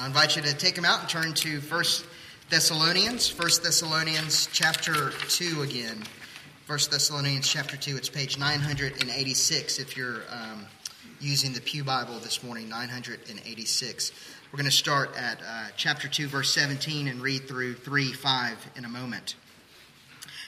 I 0.00 0.06
invite 0.06 0.34
you 0.34 0.40
to 0.40 0.54
take 0.54 0.76
them 0.76 0.86
out 0.86 1.00
and 1.00 1.08
turn 1.10 1.34
to 1.34 1.60
First 1.60 2.06
Thessalonians, 2.48 3.28
First 3.28 3.62
Thessalonians 3.62 4.48
chapter 4.50 5.10
2 5.28 5.60
again. 5.60 6.02
First 6.64 6.90
Thessalonians 6.90 7.46
chapter 7.46 7.76
2, 7.76 7.98
it's 7.98 8.08
page 8.08 8.38
986 8.38 9.78
if 9.78 9.98
you're 9.98 10.22
um, 10.30 10.64
using 11.20 11.52
the 11.52 11.60
Pew 11.60 11.84
Bible 11.84 12.18
this 12.20 12.42
morning, 12.42 12.66
986. 12.70 14.12
We're 14.50 14.56
going 14.56 14.64
to 14.64 14.70
start 14.70 15.14
at 15.18 15.38
uh, 15.46 15.66
chapter 15.76 16.08
2, 16.08 16.28
verse 16.28 16.54
17, 16.54 17.06
and 17.06 17.20
read 17.20 17.46
through 17.46 17.74
3 17.74 18.10
5 18.10 18.70
in 18.76 18.86
a 18.86 18.88
moment. 18.88 19.34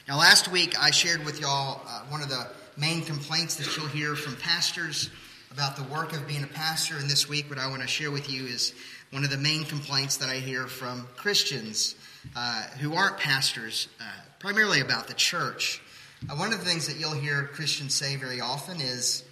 Now, 0.09 0.17
last 0.17 0.49
week 0.49 0.81
I 0.81 0.93
shared 0.93 1.27
with 1.27 1.43
y'all 1.43 1.83
uh, 1.87 2.05
one 2.09 2.23
of 2.23 2.31
the 2.31 2.49
main 2.79 3.03
complaints 3.03 3.57
that 3.57 3.77
you'll 3.77 3.89
hear 3.89 4.15
from 4.17 4.35
pastors 4.37 5.11
about 5.51 5.77
the 5.77 5.83
work 5.85 6.15
of 6.15 6.27
being 6.27 6.43
a 6.43 6.47
pastor. 6.47 6.97
And 6.97 7.11
this 7.11 7.29
week, 7.29 7.51
what 7.51 7.59
I 7.59 7.69
want 7.69 7.83
to 7.83 7.89
share 7.89 8.11
with 8.11 8.31
you 8.31 8.47
is 8.47 8.73
one 9.13 9.25
of 9.25 9.31
the 9.31 9.37
main 9.37 9.65
complaints 9.65 10.17
that 10.17 10.31
I 10.31 10.37
hear 10.37 10.67
from 10.67 11.07
Christians 11.17 11.97
uh, 12.35 12.63
who 12.81 12.95
aren't 12.95 13.19
pastors, 13.19 13.89
uh, 14.01 14.05
primarily 14.39 14.81
about 14.81 15.07
the 15.07 15.13
church. 15.15 15.83
Uh, 16.31 16.35
one 16.35 16.51
of 16.51 16.59
the 16.59 16.65
things 16.65 16.87
that 16.87 16.99
you'll 16.99 17.13
hear 17.13 17.45
Christians 17.53 17.95
say 17.95 18.17
very 18.17 18.41
often 18.41 18.81
is, 18.81 19.23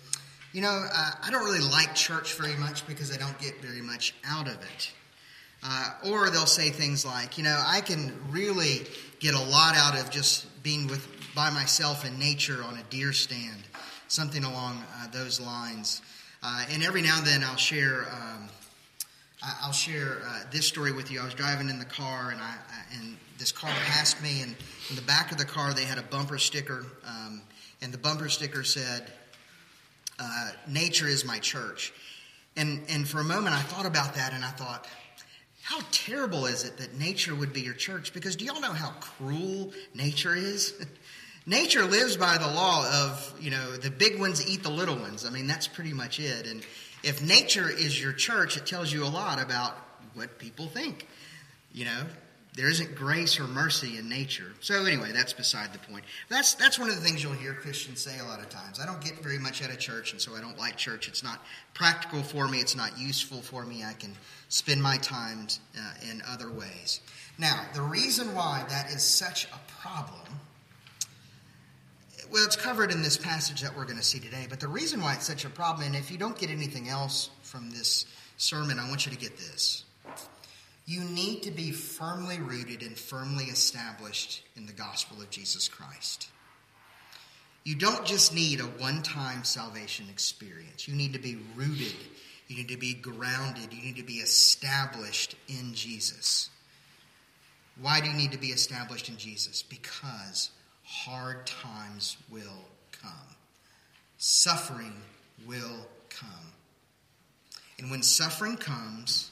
you 0.53 0.61
know, 0.61 0.87
uh, 0.93 1.11
I 1.23 1.31
don't 1.31 1.45
really 1.45 1.67
like 1.67 1.95
church 1.95 2.35
very 2.35 2.57
much 2.57 2.87
because 2.87 3.11
I 3.11 3.17
don't 3.17 3.39
get 3.39 3.63
very 3.63 3.81
much 3.81 4.15
out 4.27 4.49
of 4.49 4.55
it. 4.55 4.93
Uh, 5.63 5.91
or 6.11 6.29
they'll 6.29 6.45
say 6.45 6.69
things 6.69 7.07
like, 7.07 7.39
you 7.39 7.45
know, 7.45 7.63
I 7.67 7.81
can 7.81 8.13
really 8.29 8.83
get 9.19 9.35
a 9.35 9.43
lot 9.43 9.77
out 9.77 9.99
of 9.99 10.11
just 10.11 10.63
being 10.63 10.89
with 10.89 11.09
by 11.35 11.49
myself 11.49 12.05
in 12.05 12.19
nature 12.19 12.63
on 12.63 12.77
a 12.77 12.83
deer 12.91 13.15
stand, 13.15 13.63
something 14.09 14.45
along 14.45 14.85
uh, 14.99 15.07
those 15.11 15.41
lines. 15.41 16.03
And 16.43 16.83
every 16.83 17.01
now 17.01 17.17
and 17.19 17.27
then 17.27 17.45
I'll 17.45 17.57
share. 17.57 18.07
Um, 18.11 18.51
I'll 19.43 19.73
share 19.73 20.19
uh, 20.25 20.41
this 20.51 20.67
story 20.67 20.93
with 20.93 21.11
you. 21.11 21.21
I 21.21 21.25
was 21.25 21.35
driving 21.35 21.71
in 21.71 21.79
the 21.79 21.87
car, 21.87 22.31
and 22.31 22.41
I, 22.41 22.55
and 22.95 23.17
this 23.39 23.53
car 23.53 23.71
passed 23.87 24.23
me, 24.23 24.43
and 24.43 24.55
in 24.91 24.97
the 24.97 25.03
back 25.03 25.33
of 25.33 25.39
the 25.39 25.47
car 25.47 25.73
they 25.73 25.85
had 25.85 25.99
a 25.99 26.03
bumper 26.03 26.39
sticker, 26.39 26.85
um, 27.07 27.43
and 27.81 27.93
the 27.93 27.99
bumper 27.99 28.29
sticker 28.29 28.63
said, 28.65 29.11
uh, 30.19 30.51
"Nature 30.69 31.09
is 31.09 31.25
my 31.25 31.39
church." 31.39 31.93
And 32.57 32.85
and 32.91 33.09
for 33.09 33.21
a 33.21 33.25
moment 33.25 33.55
I 33.55 33.63
thought 33.63 33.87
about 33.87 34.15
that, 34.15 34.35
and 34.35 34.45
I 34.45 34.51
thought, 34.51 34.87
how 35.63 35.81
terrible 35.93 36.47
is 36.47 36.65
it 36.65 36.79
that 36.79 36.99
nature 36.99 37.35
would 37.35 37.53
be 37.53 37.61
your 37.61 37.75
church? 37.75 38.13
Because 38.13 38.37
do 38.37 38.45
y'all 38.45 38.61
know 38.61 38.73
how 38.73 38.91
cruel 39.01 39.73
nature 39.95 40.35
is? 40.35 40.75
nature 41.47 41.85
lives 41.85 42.17
by 42.17 42.39
the 42.39 42.47
law 42.47 42.87
of, 43.05 43.35
you 43.41 43.51
know, 43.51 43.77
the 43.77 43.91
big 43.91 44.19
ones 44.19 44.47
eat 44.47 44.63
the 44.63 44.71
little 44.71 44.97
ones. 44.97 45.25
I 45.25 45.31
mean, 45.31 45.47
that's 45.47 45.69
pretty 45.69 45.93
much 45.93 46.19
it. 46.19 46.47
And 46.47 46.65
if 47.03 47.23
nature 47.23 47.69
is 47.71 48.01
your 48.01 48.13
church, 48.13 48.57
it 48.57 48.67
tells 48.67 48.93
you 48.93 49.05
a 49.05 49.09
lot 49.09 49.41
about 49.41 49.77
what 50.15 50.39
people 50.39 50.67
think. 50.67 51.07
You 51.73 51.85
know, 51.85 52.03
there 52.55 52.69
isn't 52.69 52.97
grace 52.97 53.39
or 53.39 53.45
mercy 53.45 53.97
in 53.97 54.09
nature. 54.09 54.53
So 54.61 54.85
anyway, 54.85 55.13
that's 55.13 55.33
beside 55.33 55.73
the 55.73 55.79
point. 55.79 56.05
That's 56.29 56.55
that's 56.55 56.79
one 56.79 56.89
of 56.89 56.97
the 56.97 57.01
things 57.01 57.23
you'll 57.23 57.33
hear 57.33 57.55
Christians 57.55 58.01
say 58.01 58.19
a 58.19 58.25
lot 58.25 58.41
of 58.41 58.49
times. 58.49 58.81
I 58.81 58.87
don't 58.87 59.01
get 59.01 59.23
very 59.23 59.39
much 59.39 59.63
out 59.63 59.71
of 59.71 59.79
church, 59.79 60.13
and 60.13 60.21
so 60.21 60.35
I 60.35 60.41
don't 60.41 60.59
like 60.59 60.77
church. 60.77 61.07
It's 61.07 61.23
not 61.23 61.41
practical 61.75 62.23
for 62.23 62.49
me. 62.49 62.59
It's 62.59 62.77
not 62.77 62.99
useful 62.99 63.41
for 63.41 63.65
me. 63.65 63.85
I 63.85 63.93
can 63.93 64.15
spend 64.49 64.83
my 64.83 64.97
time 64.99 65.47
uh, 65.79 66.11
in 66.11 66.23
other 66.29 66.51
ways. 66.51 67.01
Now, 67.39 67.65
the 67.73 67.83
reason 67.83 68.35
why 68.35 68.65
that 68.69 68.91
is 68.91 69.03
such 69.03 69.47
a 69.47 69.81
problem 69.81 70.41
well, 72.31 72.45
it's 72.45 72.57
covered 72.57 72.93
in 72.93 73.03
this 73.03 73.17
passage 73.17 73.61
that 73.63 73.77
we're 73.77 73.85
going 73.85 73.97
to 73.97 74.05
see 74.05 74.21
today, 74.21 74.47
but 74.49 74.61
the 74.61 74.69
reason 74.69 75.01
why 75.01 75.15
it's 75.15 75.27
such 75.27 75.45
a 75.45 75.51
problem, 75.51 75.87
and 75.87 75.97
if 75.97 76.11
you 76.11 76.19
don't 76.19 76.39
get 76.39 76.51
anything 76.51 76.89
else 76.89 77.31
from 77.43 77.71
this 77.71 78.07
sermon, 78.37 78.79
I 78.79 78.89
want 78.89 79.07
you 79.07 79.13
to 79.13 79.19
get 79.19 79.37
this. 79.37 79.85
You 80.87 81.03
need 81.03 81.43
to 81.45 81.51
be 81.51 81.73
firmly 81.73 82.39
rooted 82.39 82.83
and 82.83 82.97
firmly 82.97 83.45
established 83.45 84.45
in 84.57 84.67
the 84.67 84.73
gospel 84.73 85.21
of 85.21 85.31
Jesus 85.31 85.69
Christ. 85.69 86.29
You 87.65 87.75
don't 87.75 88.05
just 88.05 88.35
need 88.35 88.61
a 88.61 88.65
one 88.65 89.03
time 89.03 89.45
salvation 89.45 90.07
experience, 90.11 90.89
you 90.89 90.95
need 90.95 91.13
to 91.13 91.19
be 91.19 91.39
rooted, 91.57 91.95
you 92.49 92.57
need 92.57 92.69
to 92.69 92.77
be 92.77 92.95
grounded, 92.95 93.73
you 93.73 93.83
need 93.83 93.97
to 93.97 94.03
be 94.03 94.15
established 94.15 95.35
in 95.49 95.75
Jesus. 95.75 96.49
Why 97.81 98.01
do 98.01 98.09
you 98.09 98.17
need 98.17 98.33
to 98.33 98.39
be 98.39 98.49
established 98.49 99.09
in 99.09 99.17
Jesus? 99.17 99.63
Because 99.63 100.51
hard 100.91 101.47
times 101.47 102.17
will 102.31 102.65
come. 102.91 103.13
Suffering 104.19 104.95
will 105.47 105.87
come. 106.09 106.29
And 107.79 107.91
when 107.91 108.03
suffering 108.03 108.57
comes, 108.57 109.31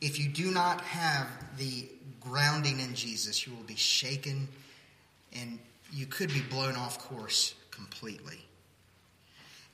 if 0.00 0.18
you 0.18 0.28
do 0.28 0.50
not 0.52 0.80
have 0.82 1.26
the 1.58 1.88
grounding 2.20 2.78
in 2.78 2.94
Jesus, 2.94 3.46
you 3.46 3.54
will 3.54 3.64
be 3.64 3.76
shaken 3.76 4.48
and 5.32 5.58
you 5.92 6.06
could 6.06 6.32
be 6.32 6.40
blown 6.40 6.76
off 6.76 6.98
course 6.98 7.54
completely. 7.70 8.38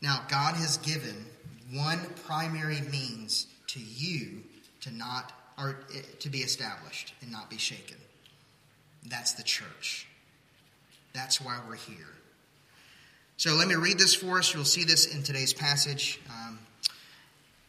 Now, 0.00 0.22
God 0.28 0.56
has 0.56 0.78
given 0.78 1.26
one 1.72 2.00
primary 2.26 2.80
means 2.90 3.46
to 3.68 3.80
you 3.80 4.42
to 4.80 4.90
not 4.90 5.32
or 5.58 5.80
eh, 5.94 6.00
to 6.20 6.28
be 6.28 6.38
established 6.38 7.14
and 7.20 7.30
not 7.30 7.50
be 7.50 7.58
shaken. 7.58 7.96
That's 9.06 9.34
the 9.34 9.42
church. 9.42 10.08
That's 11.16 11.40
why 11.40 11.58
we're 11.66 11.76
here. 11.76 12.12
So 13.38 13.54
let 13.54 13.68
me 13.68 13.74
read 13.74 13.98
this 13.98 14.14
for 14.14 14.38
us. 14.38 14.52
You'll 14.52 14.66
see 14.66 14.84
this 14.84 15.14
in 15.14 15.22
today's 15.22 15.54
passage. 15.54 16.20
Um, 16.28 16.58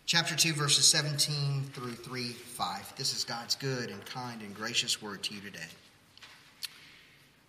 chapter 0.06 0.35
2, 0.35 0.52
verses 0.52 0.85
17 0.85 1.63
through 1.74 1.94
3 1.94 2.34
5. 2.34 2.94
This 2.97 3.16
is 3.16 3.24
God's 3.24 3.56
good 3.56 3.90
and 3.90 4.06
kind 4.06 4.41
and 4.41 4.53
gracious 4.53 5.02
word 5.02 5.24
to 5.24 5.34
you 5.34 5.40
today. 5.40 5.69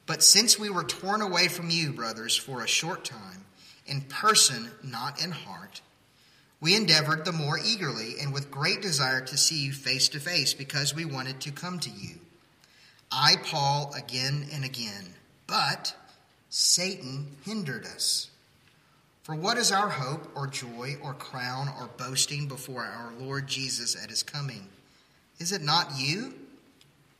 But 0.06 0.22
since 0.22 0.56
we 0.56 0.70
were 0.70 0.84
torn 0.84 1.20
away 1.20 1.48
from 1.48 1.68
you, 1.68 1.92
brothers, 1.92 2.36
for 2.36 2.62
a 2.62 2.68
short 2.68 3.04
time, 3.04 3.44
in 3.84 4.02
person, 4.02 4.70
not 4.84 5.22
in 5.22 5.32
heart, 5.32 5.80
we 6.60 6.76
endeavored 6.76 7.24
the 7.24 7.32
more 7.32 7.58
eagerly 7.58 8.14
and 8.22 8.32
with 8.32 8.52
great 8.52 8.82
desire 8.82 9.20
to 9.22 9.36
see 9.36 9.64
you 9.64 9.72
face 9.72 10.08
to 10.10 10.20
face 10.20 10.54
because 10.54 10.94
we 10.94 11.04
wanted 11.04 11.40
to 11.40 11.50
come 11.50 11.80
to 11.80 11.90
you. 11.90 12.20
I, 13.10 13.34
Paul, 13.44 13.92
again 13.96 14.46
and 14.52 14.64
again 14.64 15.14
but 15.48 15.96
Satan 16.50 17.36
hindered 17.44 17.84
us. 17.84 18.30
For 19.22 19.34
what 19.34 19.58
is 19.58 19.72
our 19.72 19.88
hope 19.88 20.30
or 20.36 20.46
joy 20.46 20.96
or 21.02 21.12
crown 21.14 21.68
or 21.78 21.90
boasting 21.98 22.46
before 22.46 22.84
our 22.84 23.12
Lord 23.18 23.48
Jesus 23.48 24.00
at 24.00 24.10
his 24.10 24.22
coming? 24.22 24.68
Is 25.38 25.52
it 25.52 25.62
not 25.62 25.98
you? 25.98 26.34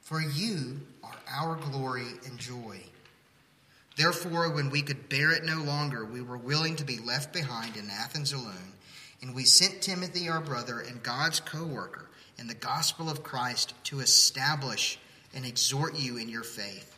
For 0.03 0.21
you 0.21 0.81
are 1.03 1.17
our 1.29 1.57
glory 1.57 2.07
and 2.25 2.39
joy. 2.39 2.83
Therefore, 3.97 4.51
when 4.51 4.71
we 4.71 4.83
could 4.83 5.09
bear 5.09 5.33
it 5.33 5.45
no 5.45 5.57
longer, 5.63 6.05
we 6.05 6.23
were 6.23 6.39
willing 6.39 6.77
to 6.77 6.85
be 6.85 6.99
left 6.99 7.33
behind 7.33 7.77
in 7.77 7.91
Athens 7.91 8.33
alone, 8.33 8.73
and 9.21 9.35
we 9.35 9.45
sent 9.45 9.83
Timothy, 9.83 10.29
our 10.29 10.41
brother 10.41 10.81
and 10.81 11.03
God's 11.03 11.41
co 11.41 11.65
worker, 11.65 12.09
in 12.39 12.47
the 12.47 12.55
gospel 12.55 13.11
of 13.11 13.25
Christ 13.25 13.75
to 13.85 14.01
establish 14.01 14.99
and 15.35 15.45
exhort 15.45 15.99
you 15.99 16.17
in 16.17 16.29
your 16.29 16.45
faith 16.45 16.98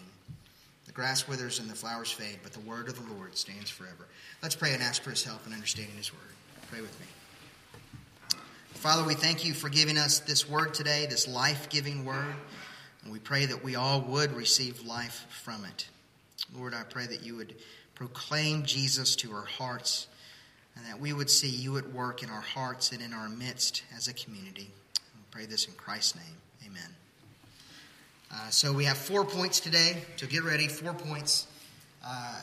The 0.91 0.95
grass 0.95 1.25
withers 1.25 1.59
and 1.59 1.69
the 1.69 1.73
flowers 1.73 2.11
fade, 2.11 2.39
but 2.43 2.51
the 2.51 2.59
word 2.59 2.89
of 2.89 2.95
the 2.95 3.13
Lord 3.13 3.37
stands 3.37 3.69
forever. 3.69 4.07
Let's 4.43 4.55
pray 4.55 4.73
and 4.73 4.83
ask 4.83 5.01
for 5.01 5.11
his 5.11 5.23
help 5.23 5.47
in 5.47 5.53
understanding 5.53 5.95
his 5.95 6.11
word. 6.11 6.21
Pray 6.69 6.81
with 6.81 6.99
me. 6.99 7.05
Father, 8.73 9.05
we 9.05 9.13
thank 9.13 9.45
you 9.45 9.53
for 9.53 9.69
giving 9.69 9.97
us 9.97 10.19
this 10.19 10.49
word 10.49 10.73
today, 10.73 11.05
this 11.09 11.29
life 11.29 11.69
giving 11.69 12.03
word. 12.03 12.35
And 13.03 13.13
we 13.13 13.19
pray 13.19 13.45
that 13.45 13.63
we 13.63 13.75
all 13.75 14.01
would 14.01 14.33
receive 14.33 14.85
life 14.85 15.25
from 15.29 15.63
it. 15.63 15.87
Lord, 16.53 16.73
I 16.73 16.83
pray 16.83 17.07
that 17.07 17.23
you 17.23 17.37
would 17.37 17.55
proclaim 17.95 18.63
Jesus 18.63 19.15
to 19.17 19.31
our 19.31 19.45
hearts 19.45 20.07
and 20.75 20.85
that 20.87 20.99
we 20.99 21.13
would 21.13 21.29
see 21.29 21.47
you 21.47 21.77
at 21.77 21.89
work 21.93 22.21
in 22.21 22.29
our 22.29 22.41
hearts 22.41 22.91
and 22.91 23.01
in 23.01 23.13
our 23.13 23.29
midst 23.29 23.83
as 23.95 24.09
a 24.09 24.13
community. 24.13 24.69
We 25.15 25.21
pray 25.31 25.45
this 25.45 25.67
in 25.67 25.73
Christ's 25.73 26.15
name. 26.15 26.35
Amen. 26.65 27.00
Uh, 28.33 28.49
so 28.49 28.71
we 28.71 28.85
have 28.85 28.97
four 28.97 29.25
points 29.25 29.59
today. 29.59 29.97
So 30.15 30.27
get 30.27 30.43
ready, 30.43 30.67
four 30.67 30.93
points. 30.93 31.47
Uh, 32.05 32.41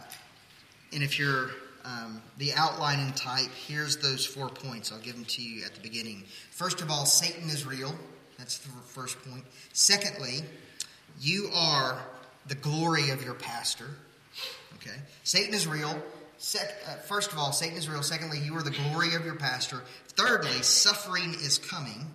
and 0.93 1.03
if 1.03 1.19
you're 1.19 1.51
um, 1.85 2.21
the 2.37 2.53
outline 2.55 3.01
in 3.01 3.13
type, 3.13 3.51
here's 3.67 3.97
those 3.97 4.25
four 4.25 4.49
points. 4.49 4.93
I'll 4.93 4.99
give 4.99 5.15
them 5.15 5.25
to 5.25 5.43
you 5.43 5.65
at 5.65 5.75
the 5.75 5.81
beginning. 5.81 6.25
First 6.51 6.81
of 6.83 6.91
all, 6.91 7.07
Satan 7.07 7.49
is 7.49 7.67
real. 7.67 7.95
That's 8.37 8.59
the 8.59 8.69
first 8.69 9.19
point. 9.23 9.45
Secondly, 9.73 10.41
you 11.21 11.51
are 11.55 11.99
the 12.47 12.55
glory 12.55 13.11
of 13.11 13.25
your 13.25 13.35
pastor. 13.35 13.87
Okay? 14.77 14.97
Satan 15.25 15.55
is 15.55 15.67
real. 15.67 15.91
Uh, 15.91 16.95
first 17.07 17.33
of 17.33 17.39
all, 17.39 17.53
Satan 17.53 17.77
is 17.77 17.89
real. 17.89 18.03
Secondly, 18.03 18.39
you 18.39 18.57
are 18.57 18.63
the 18.63 18.71
glory 18.71 19.15
of 19.15 19.25
your 19.25 19.35
pastor. 19.35 19.83
Thirdly, 20.09 20.63
suffering 20.63 21.35
is 21.35 21.59
coming. 21.59 22.07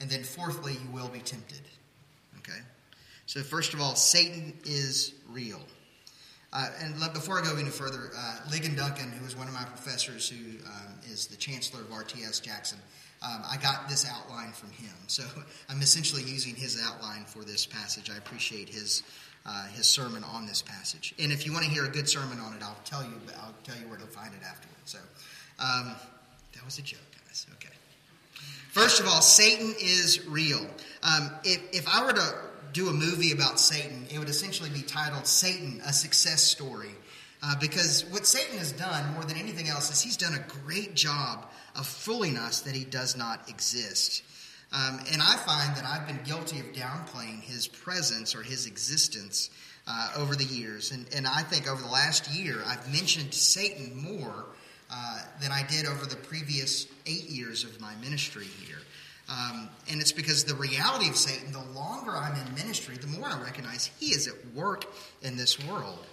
And 0.00 0.10
then 0.10 0.22
fourthly, 0.22 0.74
you 0.74 0.90
will 0.92 1.08
be 1.08 1.20
tempted. 1.20 1.60
Okay? 2.38 2.60
So, 3.26 3.42
first 3.42 3.74
of 3.74 3.80
all, 3.80 3.94
Satan 3.94 4.54
is 4.64 5.14
real. 5.30 5.60
Uh, 6.52 6.68
and 6.82 6.94
before 7.12 7.40
I 7.40 7.42
go 7.42 7.56
any 7.56 7.70
further, 7.70 8.10
uh, 8.16 8.36
Ligon 8.48 8.76
Duncan, 8.76 9.10
who 9.10 9.26
is 9.26 9.36
one 9.36 9.48
of 9.48 9.54
my 9.54 9.64
professors, 9.64 10.28
who 10.28 10.36
um, 10.66 10.94
is 11.10 11.26
the 11.26 11.36
chancellor 11.36 11.80
of 11.80 11.88
RTS 11.88 12.40
Jackson, 12.42 12.78
um, 13.22 13.42
I 13.50 13.56
got 13.56 13.88
this 13.88 14.08
outline 14.08 14.52
from 14.52 14.70
him. 14.70 14.94
So 15.08 15.24
I'm 15.68 15.80
essentially 15.80 16.22
using 16.22 16.54
his 16.54 16.80
outline 16.84 17.24
for 17.24 17.42
this 17.42 17.66
passage. 17.66 18.10
I 18.10 18.16
appreciate 18.16 18.68
his 18.68 19.02
uh, 19.46 19.66
his 19.68 19.86
sermon 19.86 20.24
on 20.24 20.46
this 20.46 20.62
passage. 20.62 21.14
And 21.18 21.30
if 21.30 21.44
you 21.44 21.52
want 21.52 21.64
to 21.64 21.70
hear 21.70 21.84
a 21.84 21.90
good 21.90 22.08
sermon 22.08 22.38
on 22.38 22.54
it, 22.54 22.62
I'll 22.62 22.78
tell 22.84 23.02
you. 23.02 23.12
I'll 23.42 23.54
tell 23.64 23.76
you 23.76 23.88
where 23.88 23.98
to 23.98 24.06
find 24.06 24.32
it 24.32 24.46
afterwards. 24.46 24.80
So 24.84 24.98
um, 25.58 25.94
that 26.54 26.64
was 26.64 26.78
a 26.78 26.82
joke, 26.82 27.00
guys. 27.26 27.46
Okay. 27.54 27.74
First 28.70 29.00
of 29.00 29.06
all, 29.06 29.20
Satan 29.20 29.74
is 29.80 30.26
real. 30.26 30.66
Um, 31.02 31.30
if, 31.44 31.60
if 31.72 31.88
I 31.88 32.04
were 32.04 32.12
to 32.12 32.34
do 32.74 32.88
a 32.88 32.92
movie 32.92 33.32
about 33.32 33.58
Satan, 33.58 34.06
it 34.10 34.18
would 34.18 34.28
essentially 34.28 34.68
be 34.68 34.82
titled 34.82 35.26
Satan, 35.26 35.80
a 35.86 35.92
Success 35.92 36.42
Story. 36.42 36.90
Uh, 37.42 37.54
because 37.60 38.04
what 38.06 38.26
Satan 38.26 38.58
has 38.58 38.72
done 38.72 39.12
more 39.14 39.24
than 39.24 39.36
anything 39.36 39.68
else 39.68 39.90
is 39.90 40.02
he's 40.02 40.16
done 40.16 40.34
a 40.34 40.64
great 40.64 40.94
job 40.94 41.46
of 41.76 41.86
fooling 41.86 42.36
us 42.36 42.62
that 42.62 42.74
he 42.74 42.84
does 42.84 43.16
not 43.16 43.48
exist. 43.48 44.22
Um, 44.72 44.98
and 45.12 45.22
I 45.22 45.36
find 45.36 45.76
that 45.76 45.84
I've 45.84 46.06
been 46.06 46.20
guilty 46.24 46.58
of 46.58 46.66
downplaying 46.72 47.42
his 47.42 47.68
presence 47.68 48.34
or 48.34 48.42
his 48.42 48.66
existence 48.66 49.50
uh, 49.86 50.12
over 50.16 50.34
the 50.34 50.44
years. 50.44 50.90
And, 50.90 51.06
and 51.14 51.26
I 51.26 51.42
think 51.42 51.68
over 51.70 51.80
the 51.80 51.88
last 51.88 52.32
year, 52.34 52.56
I've 52.66 52.90
mentioned 52.90 53.32
Satan 53.34 53.94
more 53.94 54.46
uh, 54.90 55.20
than 55.40 55.52
I 55.52 55.62
did 55.68 55.86
over 55.86 56.06
the 56.06 56.16
previous 56.16 56.86
eight 57.06 57.28
years 57.28 57.62
of 57.62 57.80
my 57.80 57.94
ministry 57.96 58.46
here. 58.66 58.78
Um, 59.28 59.70
and 59.90 60.00
it's 60.00 60.12
because 60.12 60.44
the 60.44 60.54
reality 60.54 61.08
of 61.08 61.16
Satan, 61.16 61.52
the 61.52 61.78
longer 61.78 62.10
I'm 62.10 62.34
in 62.34 62.54
ministry, 62.54 62.96
the 62.96 63.06
more 63.06 63.26
I 63.26 63.40
recognize 63.40 63.90
he 63.98 64.06
is 64.06 64.28
at 64.28 64.34
work 64.54 64.84
in 65.22 65.36
this 65.36 65.58
world. 65.66 66.04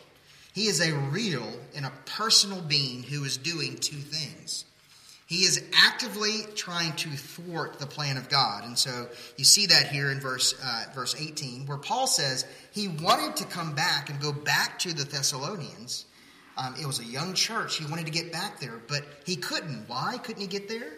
He 0.53 0.67
is 0.67 0.81
a 0.81 0.93
real 0.93 1.47
and 1.75 1.85
a 1.85 1.91
personal 2.05 2.61
being 2.61 3.03
who 3.03 3.23
is 3.23 3.37
doing 3.37 3.77
two 3.77 3.97
things. 3.97 4.65
He 5.31 5.43
is 5.43 5.63
actively 5.73 6.41
trying 6.55 6.91
to 6.97 7.09
thwart 7.09 7.79
the 7.79 7.85
plan 7.85 8.17
of 8.17 8.27
God. 8.27 8.65
And 8.65 8.77
so 8.77 9.07
you 9.37 9.45
see 9.45 9.67
that 9.67 9.87
here 9.87 10.11
in 10.11 10.19
verse, 10.19 10.53
uh, 10.61 10.85
verse 10.93 11.15
18, 11.17 11.67
where 11.67 11.77
Paul 11.77 12.05
says 12.07 12.45
he 12.71 12.89
wanted 12.89 13.37
to 13.37 13.45
come 13.45 13.73
back 13.73 14.09
and 14.09 14.19
go 14.19 14.33
back 14.33 14.77
to 14.79 14.93
the 14.93 15.05
Thessalonians. 15.05 16.05
Um, 16.57 16.75
it 16.77 16.85
was 16.85 16.99
a 16.99 17.05
young 17.05 17.33
church. 17.33 17.77
He 17.77 17.85
wanted 17.85 18.07
to 18.07 18.11
get 18.11 18.33
back 18.33 18.59
there, 18.59 18.81
but 18.89 19.05
he 19.25 19.37
couldn't. 19.37 19.85
Why 19.87 20.17
couldn't 20.17 20.41
he 20.41 20.47
get 20.47 20.67
there? 20.67 20.91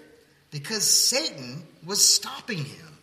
Because 0.53 0.83
Satan 0.83 1.63
was 1.83 2.05
stopping 2.05 2.59
him. 2.59 3.00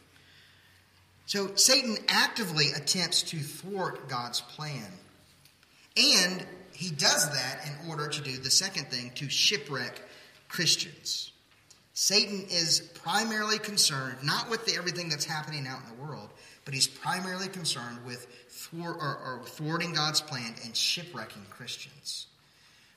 So 1.27 1.55
Satan 1.57 1.99
actively 2.09 2.67
attempts 2.77 3.23
to 3.25 3.39
thwart 3.39 4.09
God's 4.09 4.41
plan. 4.41 4.87
And 5.97 6.47
he 6.73 6.91
does 6.91 7.29
that 7.31 7.67
in 7.67 7.91
order 7.91 8.09
to 8.09 8.23
do 8.23 8.39
the 8.39 8.51
second 8.51 8.87
thing, 8.87 9.11
to 9.17 9.29
shipwreck 9.29 10.01
Christians. 10.49 11.33
Satan 11.93 12.47
is 12.51 12.81
primarily 13.03 13.59
concerned 13.59 14.17
not 14.23 14.49
with 14.49 14.65
the, 14.65 14.77
everything 14.77 15.09
that's 15.09 15.25
happening 15.25 15.67
out 15.67 15.81
in 15.83 15.97
the 15.97 16.03
world, 16.03 16.31
but 16.65 16.73
he's 16.73 16.87
primarily 16.87 17.49
concerned 17.49 17.99
with 18.07 18.27
thwart, 18.49 18.97
or, 19.01 19.19
or 19.19 19.43
thwarting 19.45 19.93
God's 19.93 20.21
plan 20.21 20.55
and 20.65 20.77
shipwrecking 20.77 21.47
Christians. 21.51 22.29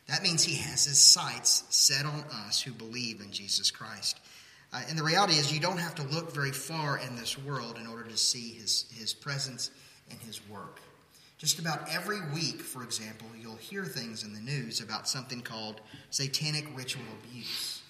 That 0.08 0.22
means 0.22 0.44
he 0.44 0.58
has 0.58 0.86
his 0.86 1.02
sights 1.02 1.64
set 1.70 2.06
on 2.06 2.24
us 2.48 2.62
who 2.62 2.72
believe 2.72 3.20
in 3.20 3.32
Jesus 3.32 3.72
Christ. 3.72 4.20
Uh, 4.74 4.82
and 4.90 4.98
the 4.98 5.04
reality 5.04 5.34
is, 5.34 5.54
you 5.54 5.60
don't 5.60 5.78
have 5.78 5.94
to 5.94 6.04
look 6.04 6.34
very 6.34 6.52
far 6.52 6.98
in 6.98 7.16
this 7.16 7.38
world 7.38 7.78
in 7.80 7.86
order 7.86 8.04
to 8.04 8.18
see 8.18 8.54
his, 8.54 8.86
his 8.92 9.14
presence 9.14 9.70
and 10.10 10.20
his 10.22 10.42
work. 10.50 10.82
Just 11.38 11.60
about 11.60 11.88
every 11.92 12.22
week, 12.34 12.62
for 12.62 12.84
example, 12.84 13.28
you'll 13.40 13.56
hear 13.58 13.86
things 13.86 14.24
in 14.24 14.34
the 14.34 14.40
news 14.40 14.82
about 14.82 15.08
something 15.08 15.42
called 15.42 15.82
satanic 16.10 16.66
ritual 16.76 17.04
abuse. 17.22 17.82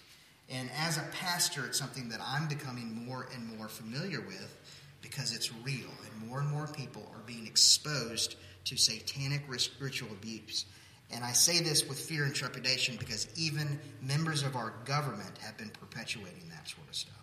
And 0.49 0.69
as 0.77 0.97
a 0.97 1.03
pastor, 1.13 1.65
it's 1.65 1.79
something 1.79 2.09
that 2.09 2.19
I'm 2.21 2.47
becoming 2.47 3.05
more 3.05 3.27
and 3.33 3.57
more 3.57 3.69
familiar 3.69 4.19
with 4.19 4.57
because 5.01 5.33
it's 5.33 5.53
real, 5.63 5.89
and 6.05 6.27
more 6.27 6.39
and 6.39 6.49
more 6.49 6.67
people 6.67 7.09
are 7.13 7.21
being 7.25 7.47
exposed 7.47 8.35
to 8.65 8.77
satanic 8.77 9.43
ritual 9.79 10.09
abuse. 10.11 10.65
And 11.13 11.23
I 11.23 11.31
say 11.31 11.59
this 11.59 11.87
with 11.87 11.99
fear 11.99 12.23
and 12.23 12.33
trepidation 12.33 12.95
because 12.97 13.27
even 13.35 13.79
members 14.01 14.43
of 14.43 14.55
our 14.55 14.73
government 14.85 15.37
have 15.39 15.57
been 15.57 15.69
perpetuating 15.69 16.49
that 16.49 16.67
sort 16.67 16.87
of 16.87 16.95
stuff. 16.95 17.13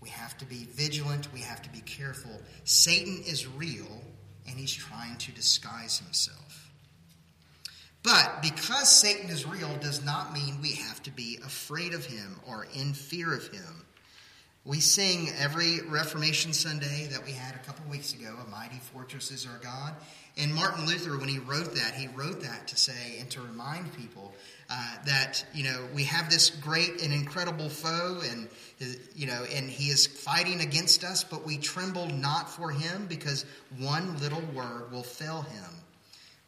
We 0.00 0.08
have 0.10 0.36
to 0.38 0.44
be 0.44 0.66
vigilant, 0.72 1.32
we 1.32 1.40
have 1.40 1.62
to 1.62 1.70
be 1.70 1.80
careful. 1.80 2.40
Satan 2.64 3.22
is 3.26 3.46
real, 3.46 4.02
and 4.48 4.58
he's 4.58 4.74
trying 4.74 5.16
to 5.18 5.32
disguise 5.32 5.98
himself. 5.98 6.70
But 8.02 8.40
because 8.40 8.88
Satan 8.88 9.30
is 9.30 9.46
real 9.46 9.74
does 9.78 10.04
not 10.04 10.32
mean 10.32 10.60
we 10.62 10.74
have 10.74 11.02
to 11.04 11.10
be 11.10 11.38
afraid 11.44 11.92
of 11.92 12.04
him 12.04 12.40
or 12.46 12.66
in 12.74 12.92
fear 12.92 13.34
of 13.34 13.48
him. 13.48 13.85
We 14.66 14.80
sing 14.80 15.30
every 15.38 15.80
Reformation 15.82 16.52
Sunday 16.52 17.06
that 17.12 17.24
we 17.24 17.30
had 17.30 17.54
a 17.54 17.58
couple 17.58 17.88
weeks 17.88 18.12
ago, 18.14 18.34
A 18.44 18.50
Mighty 18.50 18.80
Fortress 18.92 19.30
is 19.30 19.46
Our 19.46 19.58
God. 19.58 19.94
And 20.36 20.52
Martin 20.52 20.86
Luther, 20.86 21.16
when 21.16 21.28
he 21.28 21.38
wrote 21.38 21.76
that, 21.76 21.94
he 21.94 22.08
wrote 22.08 22.42
that 22.42 22.66
to 22.66 22.76
say 22.76 23.18
and 23.20 23.30
to 23.30 23.40
remind 23.40 23.94
people 23.96 24.34
uh, 24.68 24.96
that, 25.06 25.46
you 25.54 25.62
know, 25.62 25.86
we 25.94 26.02
have 26.02 26.28
this 26.28 26.50
great 26.50 27.00
and 27.00 27.14
incredible 27.14 27.68
foe, 27.68 28.20
and, 28.28 28.48
you 29.14 29.28
know, 29.28 29.44
and 29.54 29.70
he 29.70 29.90
is 29.90 30.08
fighting 30.08 30.60
against 30.60 31.04
us, 31.04 31.22
but 31.22 31.46
we 31.46 31.58
tremble 31.58 32.08
not 32.08 32.50
for 32.50 32.72
him 32.72 33.06
because 33.08 33.46
one 33.78 34.18
little 34.18 34.42
word 34.52 34.90
will 34.90 35.04
fail 35.04 35.42
him. 35.42 35.70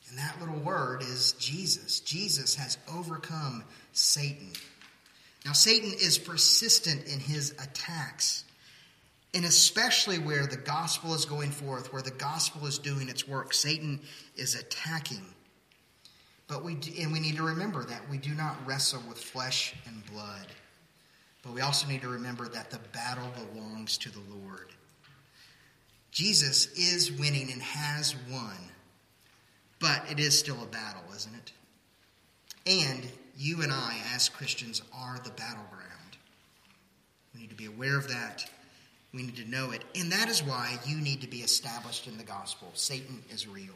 And 0.08 0.18
that 0.18 0.40
little 0.40 0.58
word 0.58 1.02
is 1.02 1.32
Jesus. 1.38 2.00
Jesus 2.00 2.56
has 2.56 2.78
overcome 2.92 3.62
Satan. 3.92 4.50
Now, 5.48 5.54
Satan 5.54 5.94
is 5.94 6.18
persistent 6.18 7.06
in 7.06 7.20
his 7.20 7.52
attacks, 7.52 8.44
and 9.32 9.46
especially 9.46 10.18
where 10.18 10.46
the 10.46 10.58
gospel 10.58 11.14
is 11.14 11.24
going 11.24 11.52
forth, 11.52 11.90
where 11.90 12.02
the 12.02 12.10
gospel 12.10 12.66
is 12.66 12.78
doing 12.78 13.08
its 13.08 13.26
work, 13.26 13.54
Satan 13.54 13.98
is 14.36 14.54
attacking. 14.54 15.24
But 16.48 16.64
we 16.64 16.74
do, 16.74 16.92
and 17.00 17.14
we 17.14 17.20
need 17.20 17.36
to 17.36 17.44
remember 17.44 17.82
that 17.86 18.10
we 18.10 18.18
do 18.18 18.34
not 18.34 18.56
wrestle 18.66 19.00
with 19.08 19.16
flesh 19.16 19.74
and 19.86 20.04
blood. 20.12 20.48
But 21.42 21.54
we 21.54 21.62
also 21.62 21.88
need 21.88 22.02
to 22.02 22.08
remember 22.08 22.46
that 22.48 22.70
the 22.70 22.80
battle 22.92 23.32
belongs 23.34 23.96
to 23.96 24.10
the 24.10 24.20
Lord. 24.28 24.68
Jesus 26.10 26.66
is 26.74 27.10
winning 27.10 27.50
and 27.50 27.62
has 27.62 28.14
won. 28.30 28.58
But 29.80 30.02
it 30.10 30.20
is 30.20 30.38
still 30.38 30.62
a 30.62 30.66
battle, 30.66 31.04
isn't 31.16 31.34
it? 31.34 31.52
And 32.66 33.08
you 33.38 33.62
and 33.62 33.72
I, 33.72 33.96
as 34.14 34.28
Christians, 34.28 34.82
are 34.92 35.18
the 35.22 35.30
battleground. 35.30 35.84
We 37.32 37.40
need 37.40 37.50
to 37.50 37.56
be 37.56 37.66
aware 37.66 37.96
of 37.96 38.08
that. 38.08 38.44
We 39.14 39.22
need 39.22 39.36
to 39.36 39.48
know 39.48 39.70
it. 39.70 39.84
And 39.94 40.10
that 40.12 40.28
is 40.28 40.42
why 40.42 40.76
you 40.84 40.98
need 40.98 41.20
to 41.20 41.28
be 41.28 41.38
established 41.38 42.08
in 42.08 42.18
the 42.18 42.24
gospel. 42.24 42.68
Satan 42.74 43.22
is 43.30 43.46
real. 43.46 43.74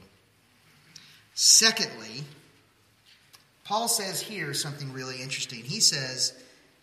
Secondly, 1.35 2.25
Paul 3.65 3.89
says 3.89 4.21
here 4.21 4.53
something 4.53 4.93
really 4.93 5.23
interesting. 5.23 5.61
He 5.61 5.81
says 5.81 6.35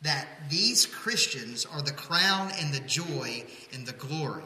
that 0.02 0.26
these 0.50 0.86
Christians 0.86 1.66
are 1.66 1.82
the 1.82 1.92
crown 1.92 2.52
and 2.60 2.74
the 2.74 2.80
joy 2.80 3.44
and 3.74 3.86
the 3.86 3.94
glory 3.94 4.44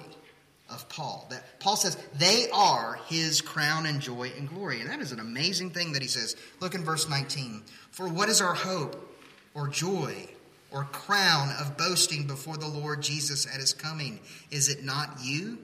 of 0.74 0.90
Paul. 0.90 1.28
That 1.30 1.60
Paul 1.60 1.76
says 1.76 1.98
they 2.18 2.48
are 2.52 3.00
his 3.08 3.42
crown 3.42 3.86
and 3.86 4.02
joy 4.02 4.32
and 4.38 4.50
glory. 4.50 4.82
And 4.82 4.90
that 4.90 5.00
is 5.00 5.12
an 5.12 5.20
amazing 5.20 5.70
thing 5.70 5.94
that 5.94 6.02
he 6.02 6.08
says. 6.08 6.36
Look 6.60 6.76
in 6.76 6.84
verse 6.84 7.08
19. 7.08 7.64
For 7.92 8.08
what 8.08 8.30
is 8.30 8.42
our 8.42 8.54
hope 8.54 9.18
or 9.54 9.68
joy 9.68 10.28
or 10.72 10.86
crown 10.86 11.54
of 11.60 11.78
boasting 11.78 12.26
before 12.28 12.58
the 12.58 12.68
Lord 12.68 13.02
Jesus 13.02 13.46
at 13.46 13.60
his 13.60 13.74
coming? 13.74 14.20
Is 14.52 14.70
it 14.70 14.84
not 14.84 15.20
you? 15.22 15.60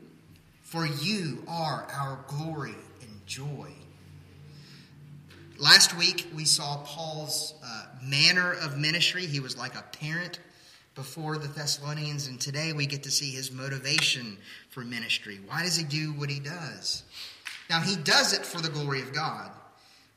For 0.62 0.86
you 0.86 1.44
are 1.48 1.88
our 1.92 2.20
glory 2.28 2.76
and 3.02 3.26
joy. 3.26 3.72
Last 5.58 5.98
week, 5.98 6.28
we 6.34 6.46
saw 6.46 6.78
Paul's 6.86 7.54
uh, 7.66 7.86
manner 8.02 8.54
of 8.54 8.78
ministry. 8.78 9.26
He 9.26 9.42
was 9.42 9.58
like 9.58 9.76
a 9.76 9.84
parent 10.00 10.40
before 11.00 11.38
the 11.38 11.48
Thessalonians, 11.48 12.28
and 12.28 12.42
today 12.42 12.74
we 12.74 12.86
get 12.86 13.04
to 13.04 13.10
see 13.10 13.32
his 13.32 13.54
motivation 13.54 14.38
for 14.70 14.82
ministry. 14.82 15.40
Why 15.48 15.64
does 15.64 15.78
he 15.78 15.86
do 15.86 16.12
what 16.12 16.30
he 16.30 16.42
does? 16.42 17.04
Now, 17.70 17.80
he 17.80 17.96
does 17.96 18.34
it 18.34 18.46
for 18.46 18.60
the 18.60 18.68
glory 18.68 19.02
of 19.02 19.14
God. 19.14 19.50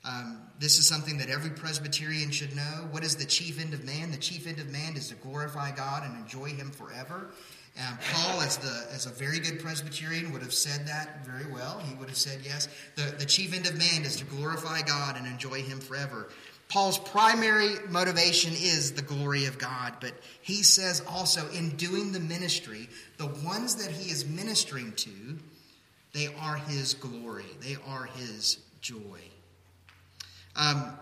Um, 0.05 0.41
this 0.59 0.79
is 0.79 0.89
something 0.89 1.19
that 1.19 1.29
every 1.29 1.51
Presbyterian 1.51 2.33
should 2.33 2.57
know. 2.57 2.89
What 2.91 3.05
is 3.05 3.15
the 3.15 3.25
chief 3.25 3.61
end 3.61 3.75
of 3.75 3.85
man? 3.85 4.11
The 4.11 4.17
chief 4.17 4.49
end 4.49 4.59
of 4.59 4.73
man 4.73 4.97
is 4.97 5.07
to 5.11 5.15
glorify 5.15 5.71
God 5.71 6.03
and 6.05 6.17
enjoy 6.17 6.49
Him 6.49 6.73
forever. 6.73 7.31
And 7.77 7.97
Paul, 8.12 8.41
as, 8.41 8.57
the, 8.57 8.87
as 8.93 9.07
a 9.07 9.11
very 9.11 9.39
good 9.39 9.61
Presbyterian, 9.61 10.33
would 10.33 10.43
have 10.43 10.53
said 10.53 10.89
that 10.89 11.25
very 11.25 11.51
well. 11.53 11.79
He 11.79 11.95
would 11.95 12.09
have 12.09 12.19
said, 12.19 12.41
yes, 12.43 12.69
the, 12.97 13.15
the 13.19 13.25
chief 13.25 13.55
end 13.55 13.69
of 13.69 13.79
man 13.79 14.03
is 14.03 14.17
to 14.17 14.25
glorify 14.25 14.83
God 14.83 15.17
and 15.17 15.29
enjoy 15.29 15.62
Him 15.62 15.79
forever. 15.79 16.29
Paul's 16.73 16.97
primary 16.97 17.75
motivation 17.91 18.55
is 18.55 18.93
the 18.93 19.02
glory 19.02 19.45
of 19.45 19.59
God, 19.59 19.93
but 20.00 20.14
he 20.41 20.62
says 20.62 21.02
also 21.07 21.47
in 21.50 21.76
doing 21.76 22.12
the 22.12 22.19
ministry, 22.19 22.88
the 23.19 23.26
ones 23.26 23.76
that 23.76 23.91
he 23.91 24.11
is 24.11 24.25
ministering 24.25 24.93
to, 24.93 25.11
they 26.14 26.29
are 26.41 26.57
his 26.57 26.95
glory, 26.95 27.45
they 27.61 27.76
are 27.87 28.05
his 28.05 28.57
joy. 28.81 29.21
Um, 30.57 30.97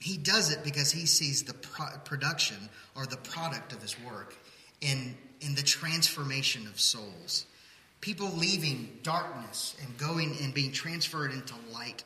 he 0.00 0.16
does 0.16 0.50
it 0.50 0.64
because 0.64 0.90
he 0.90 1.04
sees 1.04 1.42
the 1.42 1.52
pro- 1.52 1.98
production 2.06 2.56
or 2.96 3.04
the 3.04 3.18
product 3.18 3.74
of 3.74 3.82
his 3.82 4.00
work 4.00 4.34
in, 4.80 5.14
in 5.42 5.54
the 5.54 5.62
transformation 5.62 6.66
of 6.68 6.80
souls. 6.80 7.44
People 8.00 8.30
leaving 8.30 8.98
darkness 9.02 9.76
and 9.82 9.98
going 9.98 10.38
and 10.40 10.54
being 10.54 10.72
transferred 10.72 11.32
into 11.32 11.52
light 11.70 12.02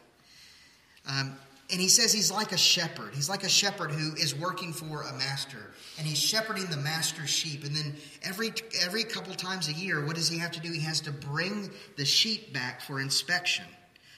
um, 1.08 1.36
and 1.70 1.80
he 1.80 1.88
says 1.88 2.12
he's 2.12 2.30
like 2.30 2.52
a 2.52 2.56
shepherd. 2.56 3.12
He's 3.14 3.28
like 3.28 3.42
a 3.42 3.48
shepherd 3.48 3.90
who 3.90 4.14
is 4.14 4.34
working 4.34 4.72
for 4.72 5.02
a 5.02 5.12
master, 5.14 5.72
and 5.98 6.06
he's 6.06 6.18
shepherding 6.18 6.66
the 6.66 6.76
master's 6.76 7.30
sheep. 7.30 7.64
And 7.64 7.74
then 7.74 7.96
every 8.22 8.52
every 8.82 9.04
couple 9.04 9.34
times 9.34 9.68
a 9.68 9.72
year, 9.72 10.04
what 10.04 10.14
does 10.14 10.28
he 10.28 10.38
have 10.38 10.52
to 10.52 10.60
do? 10.60 10.70
He 10.70 10.80
has 10.80 11.00
to 11.02 11.12
bring 11.12 11.70
the 11.96 12.04
sheep 12.04 12.52
back 12.52 12.82
for 12.82 13.00
inspection, 13.00 13.64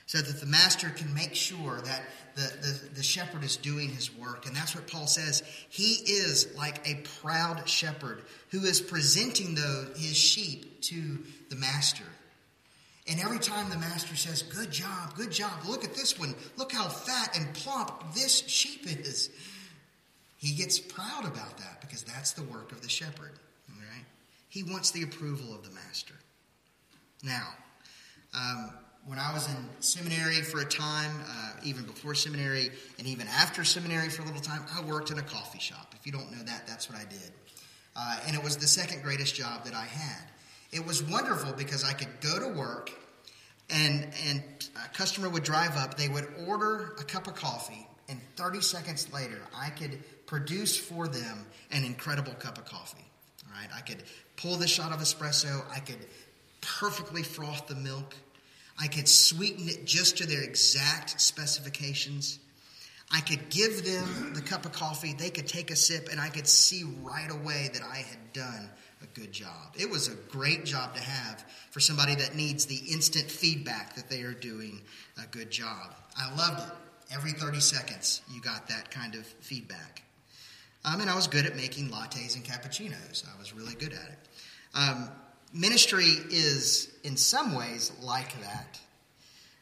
so 0.06 0.18
that 0.18 0.40
the 0.40 0.46
master 0.46 0.90
can 0.90 1.12
make 1.14 1.34
sure 1.34 1.80
that 1.80 2.02
the, 2.34 2.42
the, 2.42 2.94
the 2.96 3.02
shepherd 3.02 3.42
is 3.42 3.56
doing 3.56 3.88
his 3.88 4.14
work. 4.14 4.46
And 4.46 4.54
that's 4.54 4.74
what 4.74 4.86
Paul 4.86 5.06
says. 5.06 5.42
He 5.68 5.94
is 5.94 6.54
like 6.56 6.86
a 6.88 7.02
proud 7.20 7.68
shepherd 7.68 8.22
who 8.50 8.64
is 8.64 8.80
presenting 8.80 9.54
the, 9.54 9.92
his 9.96 10.16
sheep 10.16 10.80
to 10.82 11.18
the 11.48 11.56
master. 11.56 12.04
And 13.10 13.20
every 13.20 13.38
time 13.38 13.70
the 13.70 13.78
master 13.78 14.16
says, 14.16 14.42
Good 14.42 14.70
job, 14.70 15.14
good 15.16 15.30
job, 15.30 15.64
look 15.66 15.84
at 15.84 15.94
this 15.94 16.18
one, 16.18 16.34
look 16.56 16.72
how 16.72 16.88
fat 16.88 17.36
and 17.36 17.52
plump 17.54 18.14
this 18.14 18.46
sheep 18.46 18.86
is, 18.86 19.30
he 20.36 20.54
gets 20.54 20.78
proud 20.78 21.24
about 21.24 21.56
that 21.58 21.80
because 21.80 22.04
that's 22.04 22.32
the 22.32 22.44
work 22.44 22.70
of 22.70 22.82
the 22.82 22.88
shepherd. 22.88 23.32
Right? 23.68 24.04
He 24.48 24.62
wants 24.62 24.90
the 24.90 25.02
approval 25.02 25.54
of 25.54 25.64
the 25.64 25.70
master. 25.70 26.14
Now, 27.24 27.48
um, 28.34 28.72
when 29.06 29.18
I 29.18 29.32
was 29.32 29.48
in 29.48 29.56
seminary 29.80 30.42
for 30.42 30.60
a 30.60 30.64
time, 30.64 31.10
uh, 31.28 31.52
even 31.64 31.84
before 31.84 32.14
seminary, 32.14 32.70
and 32.98 33.06
even 33.06 33.26
after 33.28 33.64
seminary 33.64 34.10
for 34.10 34.22
a 34.22 34.26
little 34.26 34.40
time, 34.40 34.62
I 34.76 34.82
worked 34.82 35.10
in 35.10 35.18
a 35.18 35.22
coffee 35.22 35.58
shop. 35.58 35.94
If 35.98 36.06
you 36.06 36.12
don't 36.12 36.30
know 36.30 36.42
that, 36.44 36.66
that's 36.66 36.90
what 36.90 36.98
I 37.00 37.04
did. 37.04 37.32
Uh, 37.96 38.18
and 38.26 38.36
it 38.36 38.44
was 38.44 38.56
the 38.58 38.66
second 38.66 39.02
greatest 39.02 39.34
job 39.34 39.64
that 39.64 39.74
I 39.74 39.86
had. 39.86 40.22
It 40.70 40.84
was 40.86 41.02
wonderful 41.02 41.52
because 41.52 41.84
I 41.84 41.92
could 41.92 42.20
go 42.20 42.38
to 42.38 42.48
work 42.48 42.92
and, 43.70 44.08
and 44.26 44.42
a 44.84 44.88
customer 44.96 45.28
would 45.28 45.42
drive 45.42 45.76
up, 45.76 45.96
they 45.96 46.08
would 46.08 46.26
order 46.46 46.94
a 46.98 47.04
cup 47.04 47.26
of 47.26 47.34
coffee, 47.34 47.86
and 48.08 48.20
30 48.36 48.60
seconds 48.60 49.12
later, 49.12 49.40
I 49.54 49.70
could 49.70 50.02
produce 50.26 50.76
for 50.76 51.06
them 51.06 51.46
an 51.70 51.84
incredible 51.84 52.32
cup 52.34 52.58
of 52.58 52.64
coffee. 52.64 53.04
All 53.46 53.60
right, 53.60 53.68
I 53.74 53.80
could 53.80 54.02
pull 54.36 54.56
the 54.56 54.68
shot 54.68 54.92
of 54.92 55.00
espresso, 55.00 55.62
I 55.70 55.80
could 55.80 56.06
perfectly 56.60 57.22
froth 57.22 57.66
the 57.66 57.74
milk, 57.74 58.14
I 58.80 58.86
could 58.86 59.08
sweeten 59.08 59.68
it 59.68 59.84
just 59.84 60.18
to 60.18 60.26
their 60.26 60.42
exact 60.42 61.20
specifications. 61.20 62.38
I 63.10 63.20
could 63.20 63.48
give 63.48 63.84
them 63.84 64.34
the 64.34 64.42
cup 64.42 64.66
of 64.66 64.72
coffee, 64.72 65.14
they 65.14 65.30
could 65.30 65.48
take 65.48 65.70
a 65.70 65.76
sip, 65.76 66.08
and 66.10 66.20
I 66.20 66.28
could 66.28 66.46
see 66.46 66.84
right 67.02 67.30
away 67.30 67.70
that 67.72 67.82
I 67.82 67.96
had 67.96 68.32
done 68.32 68.70
a 69.02 69.06
good 69.18 69.32
job. 69.32 69.74
It 69.78 69.90
was 69.90 70.08
a 70.08 70.14
great 70.30 70.64
job 70.64 70.94
to 70.94 71.00
have 71.00 71.44
for 71.70 71.80
somebody 71.80 72.14
that 72.16 72.34
needs 72.34 72.66
the 72.66 72.80
instant 72.92 73.30
feedback 73.30 73.94
that 73.96 74.08
they 74.08 74.22
are 74.22 74.34
doing 74.34 74.80
a 75.22 75.26
good 75.26 75.50
job. 75.50 75.94
I 76.16 76.34
loved 76.34 76.68
it. 76.68 76.74
Every 77.14 77.32
30 77.32 77.60
seconds, 77.60 78.20
you 78.30 78.40
got 78.42 78.68
that 78.68 78.90
kind 78.90 79.14
of 79.14 79.24
feedback. 79.40 80.02
Um, 80.84 81.00
and 81.00 81.08
I 81.08 81.14
was 81.14 81.26
good 81.26 81.46
at 81.46 81.56
making 81.56 81.90
lattes 81.90 82.36
and 82.36 82.44
cappuccinos. 82.44 83.24
I 83.26 83.38
was 83.38 83.54
really 83.54 83.74
good 83.74 83.92
at 83.92 84.10
it. 84.10 84.18
Um, 84.74 85.08
ministry 85.52 86.04
is, 86.30 86.92
in 87.04 87.16
some 87.16 87.54
ways, 87.54 87.92
like 88.02 88.34
that. 88.42 88.80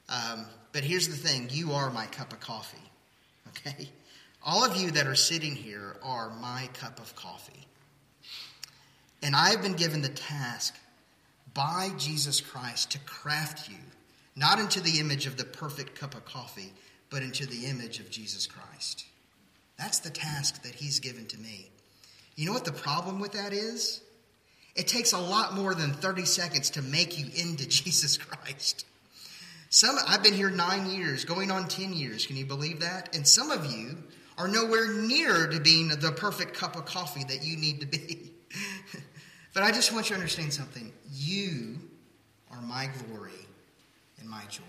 Um, 0.09 0.47
but 0.73 0.83
here's 0.85 1.09
the 1.09 1.17
thing 1.17 1.49
you 1.51 1.73
are 1.73 1.91
my 1.91 2.07
cup 2.07 2.33
of 2.33 2.41
coffee. 2.41 2.79
Okay? 3.67 3.89
All 4.45 4.65
of 4.65 4.77
you 4.77 4.91
that 4.93 5.07
are 5.07 5.15
sitting 5.15 5.55
here 5.55 5.97
are 6.03 6.29
my 6.29 6.69
cup 6.75 7.01
of 7.01 7.17
coffee. 7.17 7.67
And 9.27 9.35
I've 9.35 9.61
been 9.61 9.73
given 9.73 10.03
the 10.03 10.09
task 10.09 10.79
by 11.53 11.91
Jesus 11.99 12.41
Christ 12.41 12.93
to 12.93 13.01
craft 13.01 13.69
you, 13.69 13.79
not 14.37 14.61
into 14.61 14.81
the 14.81 15.01
image 15.01 15.27
of 15.27 15.37
the 15.37 15.45
perfect 15.45 15.99
cup 15.99 16.15
of 16.15 16.25
coffee, 16.25 16.73
but 17.11 17.25
into 17.25 17.45
the 17.45 17.67
image 17.67 17.99
of 17.99 18.09
Jesus 18.09 18.47
Christ. 18.47 19.05
That's 19.77 19.99
the 19.99 20.11
task 20.11 20.63
that 20.63 20.77
He's 20.77 21.01
given 21.01 21.27
to 21.27 21.41
me. 21.41 21.71
You 22.37 22.47
know 22.47 22.53
what 22.53 22.67
the 22.67 22.71
problem 22.71 23.19
with 23.19 23.33
that 23.33 23.53
is? 23.53 24.01
It 24.77 24.87
takes 24.87 25.13
a 25.13 25.19
lot 25.19 25.55
more 25.55 25.75
than 25.75 25.93
30 25.93 26.25
seconds 26.25 26.71
to 26.71 26.83
make 26.83 27.19
you 27.19 27.27
into 27.35 27.67
Jesus 27.69 28.17
Christ. 28.17 28.87
Some 29.71 29.97
I've 30.07 30.23
been 30.23 30.35
here 30.35 30.51
9 30.51 30.91
years, 30.93 31.25
going 31.25 31.51
on 31.51 31.67
10 31.67 31.95
years. 31.95 32.27
Can 32.27 32.37
you 32.37 32.47
believe 32.47 32.79
that? 32.79 33.17
And 33.17 33.27
some 33.27 33.51
of 33.51 33.67
you 33.73 34.05
are 34.39 34.47
nowhere 34.47 34.93
near 34.93 35.49
to 35.49 35.59
being 35.59 35.89
the 35.89 36.13
perfect 36.13 36.55
cup 36.55 36.77
of 36.77 36.85
coffee 36.85 37.25
that 37.25 37.43
you 37.43 37.57
need 37.57 37.81
to 37.81 37.87
be. 37.87 38.31
But 39.57 39.65
I 39.65 39.73
just 39.73 39.91
want 39.91 40.11
you 40.11 40.17
to 40.17 40.21
understand 40.21 40.53
something. 40.53 40.93
You 41.11 41.79
are 42.51 42.61
my 42.61 42.91
glory 43.09 43.47
and 44.21 44.29
my 44.29 44.43
joy. 44.51 44.63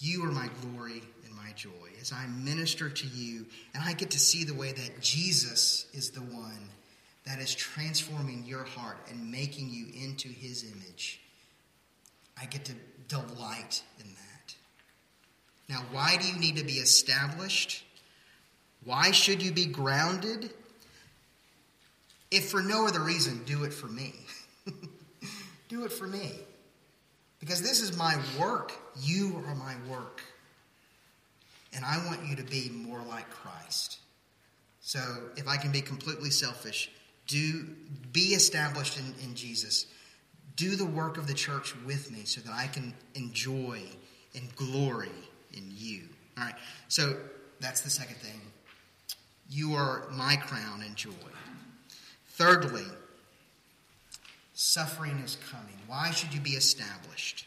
You 0.00 0.24
are 0.24 0.32
my 0.32 0.50
glory 0.60 1.00
and 1.24 1.36
my 1.36 1.52
joy 1.54 1.70
as 2.00 2.10
I 2.10 2.26
minister 2.26 2.90
to 2.90 3.06
you 3.06 3.46
and 3.74 3.84
I 3.84 3.92
get 3.92 4.10
to 4.10 4.18
see 4.18 4.42
the 4.42 4.54
way 4.54 4.72
that 4.72 5.00
Jesus 5.00 5.86
is 5.92 6.10
the 6.10 6.18
one 6.18 6.68
that 7.26 7.38
is 7.38 7.54
transforming 7.54 8.44
your 8.44 8.64
heart 8.64 8.98
and 9.08 9.30
making 9.30 9.70
you 9.70 9.86
into 9.94 10.26
his 10.26 10.64
image. 10.64 11.20
I 12.36 12.46
get 12.46 12.64
to 12.64 12.72
delight 13.06 13.84
in 14.00 14.06
that. 14.08 14.54
Now, 15.68 15.84
why 15.92 16.16
do 16.20 16.26
you 16.26 16.40
need 16.40 16.56
to 16.56 16.64
be 16.64 16.78
established? 16.78 17.84
Why 18.82 19.12
should 19.12 19.44
you 19.44 19.52
be 19.52 19.66
grounded? 19.66 20.52
If 22.30 22.50
for 22.50 22.62
no 22.62 22.86
other 22.86 23.00
reason, 23.00 23.42
do 23.44 23.64
it 23.64 23.72
for 23.72 23.86
me. 23.86 24.12
do 25.68 25.84
it 25.84 25.92
for 25.92 26.06
me. 26.06 26.32
Because 27.40 27.62
this 27.62 27.80
is 27.80 27.96
my 27.96 28.16
work. 28.38 28.72
You 29.00 29.42
are 29.46 29.54
my 29.54 29.74
work. 29.88 30.22
And 31.74 31.84
I 31.84 32.04
want 32.06 32.26
you 32.26 32.36
to 32.36 32.42
be 32.42 32.70
more 32.70 33.00
like 33.08 33.28
Christ. 33.30 33.98
So 34.80 35.00
if 35.36 35.46
I 35.46 35.56
can 35.56 35.70
be 35.70 35.80
completely 35.80 36.30
selfish, 36.30 36.90
do 37.26 37.68
be 38.12 38.34
established 38.34 38.98
in, 38.98 39.14
in 39.22 39.34
Jesus. 39.34 39.86
Do 40.56 40.74
the 40.76 40.86
work 40.86 41.18
of 41.18 41.26
the 41.26 41.34
church 41.34 41.74
with 41.86 42.10
me 42.10 42.24
so 42.24 42.40
that 42.40 42.52
I 42.52 42.66
can 42.66 42.94
enjoy 43.14 43.80
and 44.34 44.54
glory 44.56 45.10
in 45.52 45.70
you. 45.76 46.02
All 46.36 46.44
right. 46.44 46.54
So 46.88 47.16
that's 47.60 47.82
the 47.82 47.90
second 47.90 48.16
thing. 48.16 48.40
You 49.50 49.74
are 49.74 50.08
my 50.10 50.36
crown 50.36 50.82
and 50.82 50.96
joy. 50.96 51.12
Thirdly, 52.38 52.86
suffering 54.54 55.18
is 55.24 55.36
coming. 55.50 55.74
Why 55.88 56.12
should 56.12 56.32
you 56.32 56.38
be 56.38 56.50
established? 56.50 57.44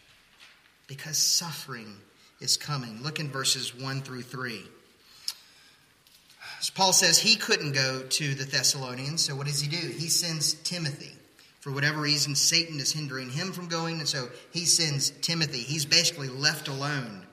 Because 0.85 1.17
suffering 1.17 1.95
is 2.41 2.57
coming. 2.57 3.01
Look 3.01 3.17
in 3.17 3.29
verses 3.29 3.73
1 3.73 4.01
through 4.01 4.23
3. 4.23 4.61
As 6.59 6.69
Paul 6.69 6.91
says 6.91 7.17
he 7.17 7.37
couldn't 7.37 7.71
go 7.71 8.01
to 8.01 8.35
the 8.35 8.43
Thessalonians, 8.43 9.21
so 9.23 9.33
what 9.33 9.47
does 9.47 9.61
he 9.61 9.69
do? 9.69 9.77
He 9.77 10.09
sends 10.09 10.55
Timothy. 10.55 11.13
For 11.61 11.71
whatever 11.71 12.01
reason, 12.01 12.35
Satan 12.35 12.81
is 12.81 12.91
hindering 12.91 13.29
him 13.29 13.53
from 13.53 13.69
going, 13.69 13.99
and 13.99 14.09
so 14.09 14.27
he 14.51 14.65
sends 14.65 15.11
Timothy. 15.21 15.59
He's 15.59 15.85
basically 15.85 16.27
left 16.27 16.67
alone. 16.67 17.25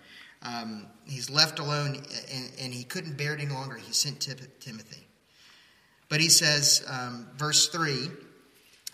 Um, 0.43 0.87
he's 1.07 1.29
left 1.29 1.59
alone, 1.59 1.97
and, 2.33 2.53
and, 2.61 2.73
he 2.73 2.85
couldn't 2.85 3.19
bear 3.19 3.35
it 3.35 3.41
any 3.41 3.53
longer. 3.53 3.75
He 3.75 3.93
sent 3.93 4.21
Timothy. 4.61 5.08
But 6.09 6.21
he 6.21 6.29
says, 6.29 6.85
um, 6.89 7.27
verse 7.37 7.69
3 7.69 8.09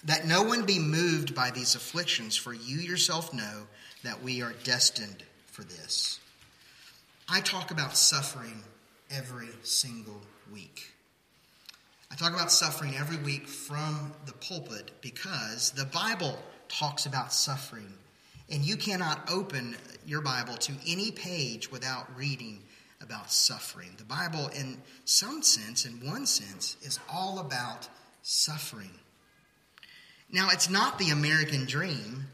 that 0.04 0.26
no 0.26 0.42
one 0.42 0.66
be 0.66 0.78
moved 0.78 1.34
by 1.34 1.50
these 1.50 1.74
afflictions, 1.74 2.36
for 2.36 2.52
you 2.52 2.78
yourself 2.78 3.32
know 3.32 3.66
that 4.02 4.22
we 4.22 4.42
are 4.42 4.52
destined 4.62 5.22
for 5.46 5.62
this. 5.62 6.20
I 7.26 7.40
talk 7.40 7.70
about 7.70 7.96
suffering 7.96 8.62
every 9.10 9.48
single 9.62 10.20
week. 10.52 10.92
I 12.12 12.16
talk 12.16 12.34
about 12.34 12.52
suffering 12.52 12.94
every 12.96 13.16
week 13.16 13.48
from 13.48 14.12
the 14.26 14.34
pulpit 14.34 14.90
because 15.00 15.70
the 15.70 15.86
Bible 15.86 16.38
talks 16.68 17.06
about 17.06 17.32
suffering. 17.32 17.92
And 18.50 18.62
you 18.62 18.76
cannot 18.76 19.30
open 19.30 19.74
your 20.06 20.20
Bible 20.20 20.56
to 20.58 20.72
any 20.86 21.10
page 21.10 21.72
without 21.72 22.14
reading 22.14 22.60
about 23.04 23.30
suffering. 23.30 23.90
The 23.96 24.04
Bible, 24.04 24.48
in 24.48 24.78
some 25.04 25.42
sense, 25.42 25.84
in 25.84 26.04
one 26.04 26.26
sense, 26.26 26.76
is 26.82 26.98
all 27.08 27.38
about 27.38 27.88
suffering. 28.22 28.90
Now, 30.32 30.48
it's 30.50 30.68
not 30.68 30.98
the 30.98 31.10
American 31.10 31.66
dream 31.66 32.24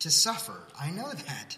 to 0.00 0.10
suffer. 0.10 0.60
I 0.80 0.90
know 0.90 1.08
that. 1.12 1.56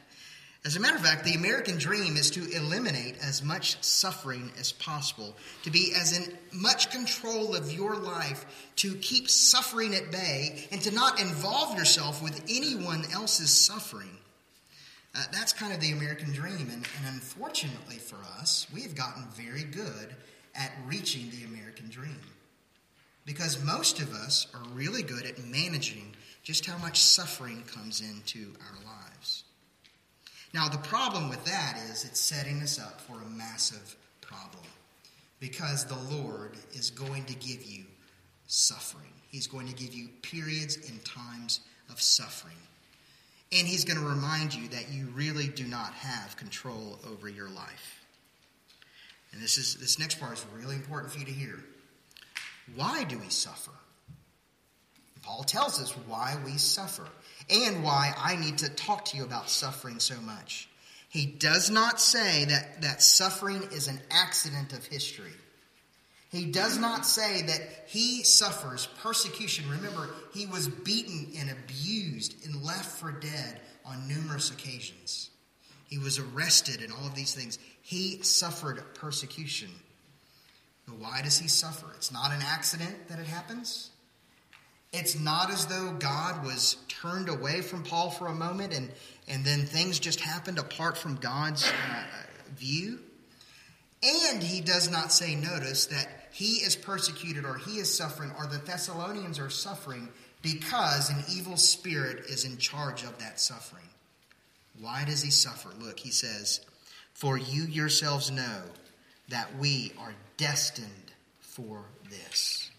As 0.66 0.74
a 0.74 0.80
matter 0.80 0.96
of 0.96 1.02
fact, 1.02 1.24
the 1.24 1.34
American 1.34 1.78
dream 1.78 2.16
is 2.16 2.32
to 2.32 2.50
eliminate 2.50 3.16
as 3.22 3.40
much 3.40 3.80
suffering 3.84 4.50
as 4.58 4.72
possible, 4.72 5.36
to 5.62 5.70
be 5.70 5.94
as 5.94 6.12
in 6.16 6.36
much 6.52 6.90
control 6.90 7.54
of 7.54 7.72
your 7.72 7.94
life, 7.94 8.44
to 8.76 8.96
keep 8.96 9.30
suffering 9.30 9.94
at 9.94 10.10
bay, 10.10 10.66
and 10.72 10.82
to 10.82 10.90
not 10.90 11.20
involve 11.20 11.78
yourself 11.78 12.20
with 12.20 12.42
anyone 12.48 13.04
else's 13.12 13.50
suffering. 13.50 14.18
Uh, 15.16 15.22
that's 15.32 15.52
kind 15.52 15.72
of 15.72 15.80
the 15.80 15.92
American 15.92 16.30
dream, 16.32 16.68
and, 16.70 16.86
and 16.98 17.06
unfortunately 17.14 17.96
for 17.96 18.18
us, 18.38 18.66
we 18.74 18.82
have 18.82 18.94
gotten 18.94 19.24
very 19.34 19.64
good 19.64 20.14
at 20.54 20.72
reaching 20.86 21.30
the 21.30 21.44
American 21.44 21.88
dream. 21.88 22.20
Because 23.24 23.62
most 23.64 23.98
of 24.00 24.12
us 24.12 24.46
are 24.54 24.68
really 24.74 25.02
good 25.02 25.24
at 25.24 25.42
managing 25.44 26.14
just 26.42 26.66
how 26.66 26.76
much 26.78 27.00
suffering 27.00 27.62
comes 27.66 28.02
into 28.02 28.52
our 28.60 28.76
lives. 28.84 29.44
Now, 30.52 30.68
the 30.68 30.78
problem 30.78 31.28
with 31.30 31.44
that 31.46 31.78
is 31.90 32.04
it's 32.04 32.20
setting 32.20 32.62
us 32.62 32.78
up 32.78 33.00
for 33.00 33.14
a 33.14 33.30
massive 33.30 33.96
problem 34.20 34.64
because 35.40 35.86
the 35.86 36.14
Lord 36.14 36.52
is 36.72 36.90
going 36.90 37.24
to 37.24 37.34
give 37.34 37.64
you 37.64 37.84
suffering. 38.46 39.12
He's 39.28 39.46
going 39.46 39.66
to 39.66 39.74
give 39.74 39.94
you 39.94 40.08
periods 40.22 40.76
and 40.88 41.04
times 41.04 41.60
of 41.90 42.00
suffering. 42.00 42.56
And 43.52 43.66
He's 43.66 43.84
going 43.84 43.98
to 43.98 44.06
remind 44.06 44.54
you 44.54 44.68
that 44.68 44.90
you 44.90 45.06
really 45.14 45.48
do 45.48 45.64
not 45.64 45.92
have 45.94 46.36
control 46.36 46.98
over 47.10 47.28
your 47.28 47.48
life. 47.48 48.04
And 49.32 49.42
this, 49.42 49.58
is, 49.58 49.76
this 49.76 49.98
next 49.98 50.18
part 50.18 50.34
is 50.34 50.46
really 50.56 50.76
important 50.76 51.12
for 51.12 51.18
you 51.18 51.26
to 51.26 51.32
hear. 51.32 51.58
Why 52.74 53.04
do 53.04 53.18
we 53.18 53.28
suffer? 53.28 53.72
Paul 55.22 55.44
tells 55.44 55.80
us 55.80 55.92
why 56.06 56.36
we 56.44 56.56
suffer 56.56 57.06
and 57.50 57.82
why 57.82 58.14
I 58.16 58.36
need 58.36 58.58
to 58.58 58.68
talk 58.68 59.04
to 59.06 59.16
you 59.16 59.24
about 59.24 59.50
suffering 59.50 59.98
so 59.98 60.20
much. 60.20 60.68
He 61.08 61.26
does 61.26 61.70
not 61.70 62.00
say 62.00 62.44
that, 62.46 62.82
that 62.82 63.02
suffering 63.02 63.62
is 63.72 63.88
an 63.88 64.00
accident 64.10 64.72
of 64.72 64.84
history. 64.84 65.32
He 66.36 66.44
does 66.44 66.76
not 66.76 67.06
say 67.06 67.42
that 67.42 67.60
he 67.86 68.22
suffers 68.22 68.88
persecution. 69.02 69.70
Remember, 69.70 70.10
he 70.34 70.44
was 70.44 70.68
beaten 70.68 71.32
and 71.38 71.50
abused 71.50 72.44
and 72.44 72.62
left 72.62 72.98
for 72.98 73.10
dead 73.10 73.60
on 73.86 74.06
numerous 74.06 74.50
occasions. 74.50 75.30
He 75.88 75.96
was 75.96 76.18
arrested 76.18 76.82
and 76.82 76.92
all 76.92 77.06
of 77.06 77.14
these 77.14 77.34
things. 77.34 77.58
He 77.80 78.22
suffered 78.22 78.82
persecution. 78.94 79.70
But 80.86 80.98
why 80.98 81.22
does 81.22 81.38
he 81.38 81.48
suffer? 81.48 81.86
It's 81.96 82.12
not 82.12 82.32
an 82.32 82.42
accident 82.42 83.08
that 83.08 83.18
it 83.18 83.26
happens. 83.26 83.90
It's 84.92 85.18
not 85.18 85.50
as 85.50 85.66
though 85.66 85.96
God 85.98 86.44
was 86.44 86.76
turned 86.88 87.30
away 87.30 87.62
from 87.62 87.82
Paul 87.82 88.10
for 88.10 88.26
a 88.26 88.34
moment 88.34 88.74
and, 88.74 88.92
and 89.26 89.42
then 89.42 89.64
things 89.64 89.98
just 89.98 90.20
happened 90.20 90.58
apart 90.58 90.98
from 90.98 91.16
God's 91.16 91.66
uh, 91.66 91.72
view. 92.56 92.98
And 94.02 94.42
he 94.42 94.60
does 94.60 94.90
not 94.90 95.12
say, 95.12 95.34
notice, 95.34 95.86
that 95.86 96.25
he 96.36 96.56
is 96.56 96.76
persecuted 96.76 97.46
or 97.46 97.56
he 97.56 97.78
is 97.78 97.90
suffering 97.90 98.30
or 98.36 98.46
the 98.46 98.58
Thessalonians 98.58 99.38
are 99.38 99.48
suffering 99.48 100.10
because 100.42 101.08
an 101.08 101.24
evil 101.32 101.56
spirit 101.56 102.26
is 102.26 102.44
in 102.44 102.58
charge 102.58 103.04
of 103.04 103.16
that 103.20 103.40
suffering. 103.40 103.88
Why 104.78 105.06
does 105.06 105.22
he 105.22 105.30
suffer? 105.30 105.70
Look, 105.80 105.98
he 105.98 106.10
says, 106.10 106.60
For 107.14 107.38
you 107.38 107.62
yourselves 107.62 108.30
know 108.30 108.64
that 109.30 109.56
we 109.58 109.94
are 109.98 110.12
destined 110.36 111.10
for 111.40 111.86
this. 112.10 112.70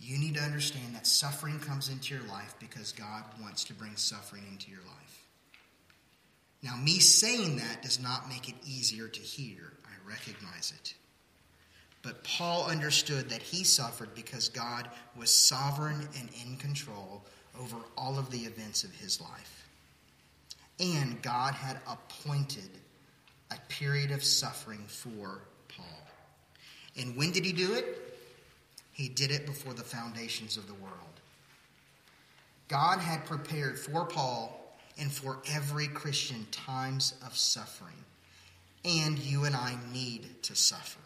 You 0.00 0.18
need 0.18 0.34
to 0.34 0.42
understand 0.42 0.96
that 0.96 1.06
suffering 1.06 1.60
comes 1.60 1.88
into 1.88 2.16
your 2.16 2.24
life 2.24 2.56
because 2.58 2.90
God 2.90 3.22
wants 3.40 3.62
to 3.66 3.74
bring 3.74 3.94
suffering 3.94 4.42
into 4.50 4.72
your 4.72 4.80
life. 4.80 5.24
Now, 6.64 6.74
me 6.74 6.98
saying 6.98 7.58
that 7.58 7.82
does 7.82 8.00
not 8.00 8.28
make 8.28 8.48
it 8.48 8.56
easier 8.66 9.06
to 9.06 9.20
hear. 9.20 9.72
I 9.86 10.10
recognize 10.10 10.72
it. 10.76 10.94
But 12.08 12.24
Paul 12.24 12.64
understood 12.64 13.28
that 13.28 13.42
he 13.42 13.64
suffered 13.64 14.14
because 14.14 14.48
God 14.48 14.88
was 15.14 15.30
sovereign 15.30 16.08
and 16.18 16.30
in 16.42 16.56
control 16.56 17.22
over 17.60 17.76
all 17.98 18.18
of 18.18 18.30
the 18.30 18.38
events 18.38 18.82
of 18.82 18.94
his 18.94 19.20
life. 19.20 19.68
And 20.80 21.20
God 21.20 21.52
had 21.52 21.76
appointed 21.86 22.70
a 23.50 23.56
period 23.68 24.10
of 24.10 24.24
suffering 24.24 24.86
for 24.88 25.42
Paul. 25.68 26.08
And 26.96 27.14
when 27.14 27.30
did 27.30 27.44
he 27.44 27.52
do 27.52 27.74
it? 27.74 28.18
He 28.92 29.10
did 29.10 29.30
it 29.30 29.44
before 29.44 29.74
the 29.74 29.84
foundations 29.84 30.56
of 30.56 30.66
the 30.66 30.72
world. 30.72 31.20
God 32.68 33.00
had 33.00 33.26
prepared 33.26 33.78
for 33.78 34.06
Paul 34.06 34.78
and 34.98 35.12
for 35.12 35.40
every 35.52 35.88
Christian 35.88 36.46
times 36.52 37.12
of 37.26 37.36
suffering. 37.36 38.02
And 38.86 39.18
you 39.18 39.44
and 39.44 39.54
I 39.54 39.76
need 39.92 40.42
to 40.44 40.56
suffer. 40.56 41.00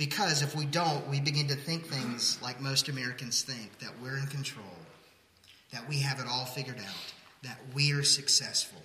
Because 0.00 0.40
if 0.40 0.56
we 0.56 0.64
don't, 0.64 1.06
we 1.10 1.20
begin 1.20 1.48
to 1.48 1.54
think 1.54 1.84
things 1.84 2.38
like 2.40 2.58
most 2.58 2.88
Americans 2.88 3.42
think 3.42 3.80
that 3.80 3.90
we're 4.02 4.16
in 4.16 4.26
control, 4.28 4.64
that 5.72 5.86
we 5.90 5.98
have 5.98 6.18
it 6.18 6.24
all 6.26 6.46
figured 6.46 6.78
out, 6.78 7.12
that 7.42 7.58
we 7.74 7.92
are 7.92 8.02
successful, 8.02 8.80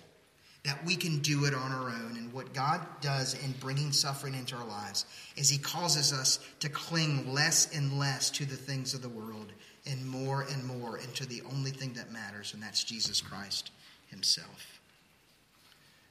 that 0.66 0.86
we 0.86 0.98
can 0.98 1.20
do 1.20 1.46
it 1.46 1.54
on 1.54 1.72
our 1.72 1.88
own. 1.88 2.18
And 2.18 2.34
what 2.34 2.54
God 2.54 2.86
does 3.00 3.34
in 3.46 3.54
bringing 3.62 3.94
suffering 3.94 4.34
into 4.34 4.58
our 4.58 4.68
lives 4.68 5.06
is 5.38 5.50
He 5.50 5.58
causes 5.58 6.12
us 6.12 6.40
to 6.60 6.68
cling 6.68 7.34
less 7.34 7.74
and 7.74 7.98
less 7.98 8.30
to 8.32 8.44
the 8.44 8.58
things 8.58 8.94
of 8.94 9.02
the 9.02 9.08
world 9.08 9.54
and 9.90 10.06
more 10.06 10.46
and 10.52 10.66
more 10.66 10.98
into 10.98 11.26
the 11.26 11.44
only 11.50 11.72
thing 11.72 11.94
that 11.94 12.12
matters, 12.12 12.54
and 12.54 12.62
that's 12.62 12.84
Jesus 12.84 13.22
Christ 13.22 13.72
Himself. 14.10 14.82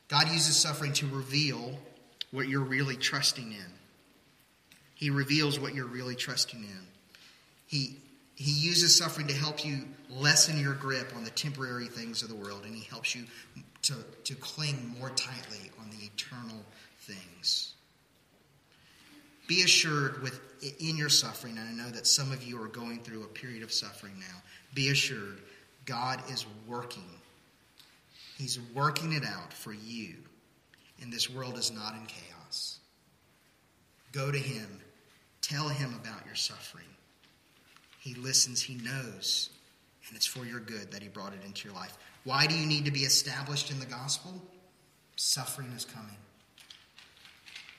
God 0.09 0.29
uses 0.29 0.57
suffering 0.57 0.95
to 0.95 1.07
reveal 1.09 1.79
what 2.31 2.49
you're 2.49 2.61
really 2.63 2.97
trusting 2.97 3.53
in. 3.53 3.84
He 4.95 5.11
reveals 5.11 5.59
what 5.59 5.75
you're 5.75 5.87
really 5.87 6.15
trusting 6.15 6.63
in. 6.63 6.87
He, 7.67 7.97
he 8.37 8.53
uses 8.53 8.97
suffering 8.97 9.27
to 9.29 9.35
help 9.35 9.65
you 9.65 9.81
lessen 10.11 10.59
your 10.59 10.75
grip 10.75 11.13
on 11.17 11.25
the 11.25 11.31
temporary 11.31 11.87
things 11.87 12.23
of 12.23 12.29
the 12.29 12.35
world, 12.35 12.63
and 12.65 12.75
He 12.75 12.85
helps 12.85 13.15
you 13.15 13.25
to, 13.83 13.95
to 14.25 14.35
cling 14.37 14.95
more 14.99 15.11
tightly 15.11 15.71
on 15.81 15.91
the 15.91 16.05
eternal 16.05 16.65
things. 17.01 17.75
Be 19.47 19.63
assured 19.63 20.23
with 20.23 20.41
in 20.81 20.97
your 20.97 21.11
suffering, 21.11 21.59
and 21.59 21.69
I 21.69 21.85
know 21.85 21.91
that 21.91 22.07
some 22.07 22.33
of 22.33 22.43
you 22.43 22.63
are 22.63 22.69
going 22.69 23.01
through 23.01 23.25
a 23.25 23.29
period 23.29 23.63
of 23.63 23.73
suffering 23.73 24.15
now. 24.19 24.43
Be 24.73 24.89
assured 24.89 25.39
God 25.85 26.23
is 26.31 26.47
working. 26.67 27.05
He's 28.39 28.59
working 28.75 29.13
it 29.13 29.25
out 29.25 29.53
for 29.53 29.73
you. 29.73 30.15
And 31.03 31.13
this 31.13 31.29
world 31.29 31.59
is 31.59 31.71
not 31.71 31.95
in 31.95 32.07
chaos. 32.07 32.79
Go 34.13 34.31
to 34.31 34.39
Him. 34.39 34.81
Tell 35.49 35.69
Him 35.69 35.95
about 36.01 36.25
your 36.25 36.35
suffering. 36.35 36.87
He 38.01 38.15
listens, 38.15 38.63
He 38.63 38.77
knows, 38.77 39.51
and 40.09 40.17
it's 40.17 40.27
for 40.27 40.47
your 40.47 40.61
good 40.61 40.91
that 40.93 41.03
He 41.03 41.09
brought 41.09 41.35
it 41.35 41.45
into 41.45 41.69
your 41.69 41.77
life. 41.77 41.99
Why 42.25 42.47
do 42.47 42.55
you 42.55 42.67
need 42.67 42.87
to 42.87 42.91
be 42.91 43.01
established 43.01 43.71
in 43.71 43.79
the 43.79 43.87
gospel? 43.87 44.33
Suffering 45.17 45.71
is 45.77 45.85
coming. 45.85 46.17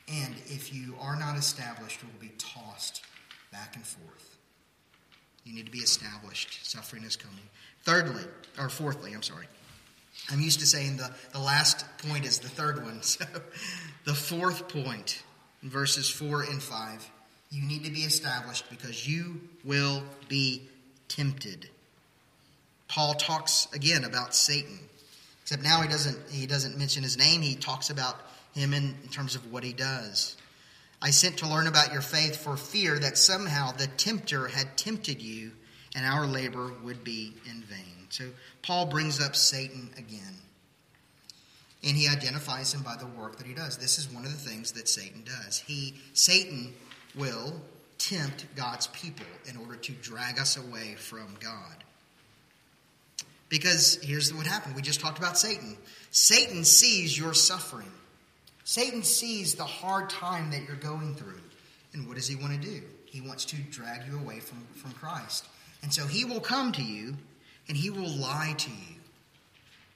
And 0.08 0.36
if 0.46 0.72
you 0.72 0.94
are 1.02 1.18
not 1.18 1.38
established, 1.38 2.04
you 2.04 2.08
will 2.14 2.22
be 2.22 2.34
tossed 2.38 3.04
back 3.52 3.76
and 3.76 3.84
forth. 3.84 4.38
You 5.44 5.56
need 5.56 5.66
to 5.66 5.72
be 5.72 5.80
established. 5.80 6.70
Suffering 6.70 7.04
is 7.04 7.16
coming. 7.16 7.50
Thirdly, 7.84 8.24
or 8.60 8.70
fourthly, 8.70 9.14
I'm 9.14 9.24
sorry. 9.24 9.48
I'm 10.32 10.40
used 10.40 10.60
to 10.60 10.68
saying 10.68 10.98
the, 10.98 11.12
the 11.34 11.40
last 11.40 11.86
point 11.98 12.26
is 12.26 12.40
the 12.40 12.50
third 12.50 12.84
one. 12.84 13.02
So 13.02 13.26
the 14.06 14.14
fourth 14.14 14.68
point, 14.70 15.24
in 15.64 15.70
verses 15.72 16.10
4 16.10 16.44
and 16.44 16.62
5, 16.62 17.12
you 17.56 17.66
need 17.66 17.86
to 17.86 17.92
be 17.92 18.02
established 18.02 18.70
because 18.70 19.08
you 19.08 19.40
will 19.64 20.04
be 20.28 20.62
tempted. 21.08 21.70
Paul 22.90 23.14
talks 23.14 23.68
again 23.74 24.04
about 24.04 24.36
Satan. 24.36 24.78
Except 25.44 25.64
now 25.64 25.82
he 25.82 25.88
doesn't 25.88 26.18
he 26.30 26.48
doesn't 26.48 26.78
mention 26.78 27.04
his 27.04 27.18
name. 27.18 27.42
He 27.42 27.56
talks 27.56 27.90
about 27.90 28.20
him 28.54 28.74
in, 28.74 28.96
in 29.04 29.10
terms 29.10 29.36
of 29.36 29.52
what 29.52 29.64
he 29.64 29.74
does. 29.74 30.36
I 31.02 31.12
sent 31.12 31.38
to 31.38 31.48
learn 31.48 31.68
about 31.68 31.94
your 31.94 32.02
faith 32.02 32.36
for 32.36 32.58
fear 32.58 32.98
that 33.00 33.18
somehow 33.18 33.72
the 33.72 33.88
tempter 33.88 34.48
had 34.48 34.78
tempted 34.78 35.22
you 35.22 35.52
and 35.96 36.06
our 36.06 36.26
labor 36.26 36.74
would 36.84 37.04
be 37.04 37.34
in 37.50 37.62
vain. 37.62 38.08
So 38.10 38.26
Paul 38.64 38.88
brings 38.88 39.22
up 39.22 39.36
Satan 39.36 39.92
again. 39.98 40.40
And 41.84 41.96
he 41.96 42.08
identifies 42.08 42.74
him 42.74 42.82
by 42.82 42.96
the 42.96 43.06
work 43.06 43.38
that 43.38 43.46
he 43.46 43.54
does. 43.54 43.78
This 43.78 44.00
is 44.00 44.12
one 44.12 44.26
of 44.26 44.32
the 44.32 44.50
things 44.50 44.72
that 44.72 44.90
Satan 44.90 45.24
does. 45.24 45.60
He 45.60 45.94
Satan 46.14 46.74
will 47.18 47.54
tempt 47.98 48.46
God's 48.56 48.88
people 48.88 49.26
in 49.50 49.58
order 49.58 49.76
to 49.76 49.92
drag 49.94 50.40
us 50.40 50.58
away 50.58 50.96
from 50.96 51.36
God. 51.40 51.76
Because 53.50 54.00
here's 54.02 54.34
what 54.34 54.46
happened. 54.46 54.76
We 54.76 54.82
just 54.82 55.00
talked 55.00 55.18
about 55.18 55.38
Satan. 55.38 55.78
Satan 56.12 56.64
sees 56.64 57.18
your 57.18 57.34
suffering. 57.34 57.92
Satan 58.64 59.04
sees 59.04 59.56
the 59.56 59.64
hard 59.64 60.10
time 60.10 60.52
that 60.52 60.64
you're 60.68 60.76
going 60.78 61.14
through. 61.16 61.40
And 61.94 62.08
what 62.08 62.16
does 62.16 62.28
he 62.28 62.36
want 62.36 62.60
to 62.60 62.68
do? 62.68 62.82
He 63.06 63.22
wants 63.22 63.46
to 63.46 63.56
drag 63.56 64.08
you 64.08 64.18
away 64.18 64.40
from, 64.40 64.66
from 64.76 64.92
Christ. 64.92 65.48
And 65.84 65.94
so 65.94 66.06
he 66.06 66.26
will 66.26 66.42
come 66.42 66.72
to 66.74 66.84
you 66.84 67.16
and 67.68 67.78
he 67.78 67.90
will 67.90 68.10
lie 68.10 68.56
to 68.58 68.70
you. 68.70 68.96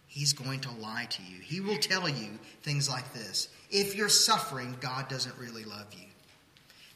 He's 0.07 0.33
going 0.33 0.59
to 0.61 0.71
lie 0.71 1.07
to 1.09 1.23
you. 1.23 1.39
He 1.41 1.59
will 1.59 1.77
tell 1.77 2.07
you 2.07 2.39
things 2.63 2.89
like 2.89 3.13
this 3.13 3.49
If 3.69 3.95
you're 3.95 4.09
suffering, 4.09 4.77
God 4.79 5.07
doesn't 5.07 5.37
really 5.37 5.63
love 5.63 5.87
you. 5.93 6.08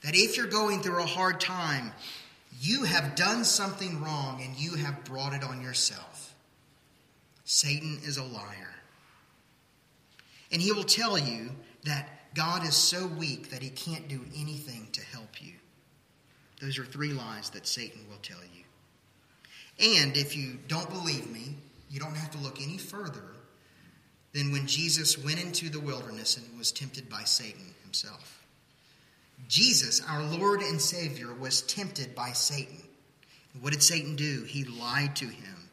That 0.03 0.15
if 0.15 0.37
you're 0.37 0.47
going 0.47 0.81
through 0.81 1.01
a 1.01 1.05
hard 1.05 1.39
time, 1.39 1.93
you 2.59 2.83
have 2.83 3.15
done 3.15 3.43
something 3.43 4.01
wrong 4.01 4.41
and 4.43 4.55
you 4.55 4.75
have 4.75 5.03
brought 5.05 5.33
it 5.33 5.43
on 5.43 5.61
yourself. 5.61 6.35
Satan 7.45 7.99
is 8.03 8.17
a 8.17 8.23
liar. 8.23 8.73
And 10.51 10.61
he 10.61 10.71
will 10.71 10.83
tell 10.83 11.17
you 11.17 11.51
that 11.83 12.09
God 12.33 12.65
is 12.65 12.75
so 12.75 13.07
weak 13.07 13.49
that 13.51 13.61
he 13.61 13.69
can't 13.69 14.07
do 14.07 14.21
anything 14.35 14.87
to 14.93 15.01
help 15.01 15.41
you. 15.41 15.53
Those 16.61 16.79
are 16.79 16.85
three 16.85 17.11
lies 17.11 17.49
that 17.51 17.67
Satan 17.67 18.01
will 18.09 18.19
tell 18.21 18.37
you. 18.55 18.63
And 19.79 20.15
if 20.15 20.37
you 20.37 20.59
don't 20.67 20.89
believe 20.89 21.29
me, 21.29 21.55
you 21.89 21.99
don't 21.99 22.15
have 22.15 22.31
to 22.31 22.37
look 22.37 22.61
any 22.61 22.77
further 22.77 23.23
than 24.33 24.51
when 24.51 24.67
Jesus 24.67 25.17
went 25.17 25.41
into 25.41 25.69
the 25.69 25.79
wilderness 25.79 26.37
and 26.37 26.57
was 26.57 26.71
tempted 26.71 27.09
by 27.09 27.23
Satan 27.23 27.73
himself. 27.83 28.42
Jesus, 29.47 30.01
our 30.07 30.23
Lord 30.23 30.61
and 30.61 30.81
Savior, 30.81 31.33
was 31.33 31.61
tempted 31.61 32.15
by 32.15 32.31
Satan. 32.31 32.81
What 33.61 33.73
did 33.73 33.83
Satan 33.83 34.15
do? 34.15 34.43
He 34.43 34.63
lied 34.63 35.15
to 35.17 35.25
him. 35.25 35.69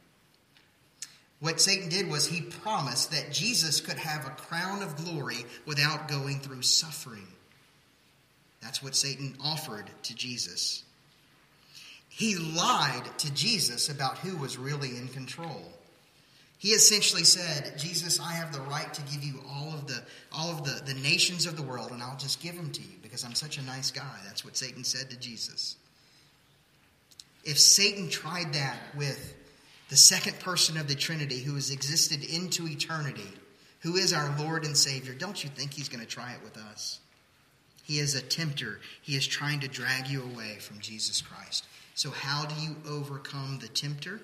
What 1.41 1.61
Satan 1.61 1.89
did 1.89 2.09
was 2.09 2.27
he 2.27 2.43
promised 2.43 3.11
that 3.13 3.33
Jesus 3.33 3.81
could 3.81 3.97
have 3.97 4.27
a 4.27 4.31
crown 4.31 4.83
of 4.83 4.97
glory 4.97 5.47
without 5.65 6.07
going 6.07 6.41
through 6.41 6.63
suffering. 6.63 7.27
That's 8.61 8.83
what 8.83 8.95
Satan 8.95 9.37
offered 9.43 9.91
to 10.03 10.15
Jesus. 10.15 10.85
He 12.11 12.37
lied 12.37 13.05
to 13.19 13.33
Jesus 13.33 13.89
about 13.89 14.19
who 14.19 14.37
was 14.37 14.59
really 14.59 14.91
in 14.91 15.09
control. 15.09 15.73
He 16.61 16.73
essentially 16.73 17.25
said, 17.25 17.79
Jesus, 17.79 18.21
I 18.21 18.33
have 18.33 18.53
the 18.53 18.61
right 18.61 18.93
to 18.93 19.01
give 19.11 19.25
you 19.25 19.41
all 19.49 19.73
of 19.73 19.87
the 19.87 19.99
all 20.31 20.51
of 20.51 20.63
the, 20.63 20.93
the 20.93 21.01
nations 21.01 21.47
of 21.47 21.57
the 21.57 21.63
world, 21.63 21.91
and 21.91 22.03
I'll 22.03 22.19
just 22.19 22.43
give 22.43 22.55
them 22.55 22.71
to 22.71 22.83
you 22.83 22.99
because 23.03 23.25
I'm 23.25 23.35
such 23.35 23.57
a 23.57 23.63
nice 23.63 23.91
guy. 23.91 24.19
That's 24.27 24.45
what 24.45 24.59
Satan 24.59 24.85
said 24.85 25.09
to 25.09 25.19
Jesus. 25.19 25.77
If 27.45 27.59
Satan 27.59 28.11
tried 28.11 28.53
that 28.53 28.79
with 28.95 29.35
the 29.89 29.97
second 29.97 30.39
person 30.41 30.77
of 30.77 30.87
the 30.87 30.95
Trinity 30.95 31.39
who 31.39 31.55
has 31.55 31.71
existed 31.71 32.23
into 32.23 32.69
eternity, 32.69 33.33
who 33.79 33.97
is 33.97 34.13
our 34.13 34.37
Lord 34.39 34.67
and 34.67 34.77
Savior, 34.77 35.15
don't 35.15 35.43
you 35.43 35.49
think 35.49 35.73
he's 35.73 35.89
going 35.89 36.05
to 36.05 36.07
try 36.07 36.35
it 36.35 36.45
with 36.45 36.59
us? 36.59 37.01
He 37.85 38.01
is 38.01 38.15
a 38.15 38.21
tempter. 38.21 38.81
He 39.01 39.17
is 39.17 39.27
trying 39.27 39.61
to 39.61 39.69
drag 39.69 40.09
you 40.09 40.23
away 40.23 40.59
from 40.61 40.79
Jesus 40.81 41.23
Christ. 41.23 41.67
So, 41.95 42.11
how 42.11 42.45
do 42.45 42.55
you 42.61 42.77
overcome 42.87 43.61
the 43.63 43.69
tempter? 43.69 44.21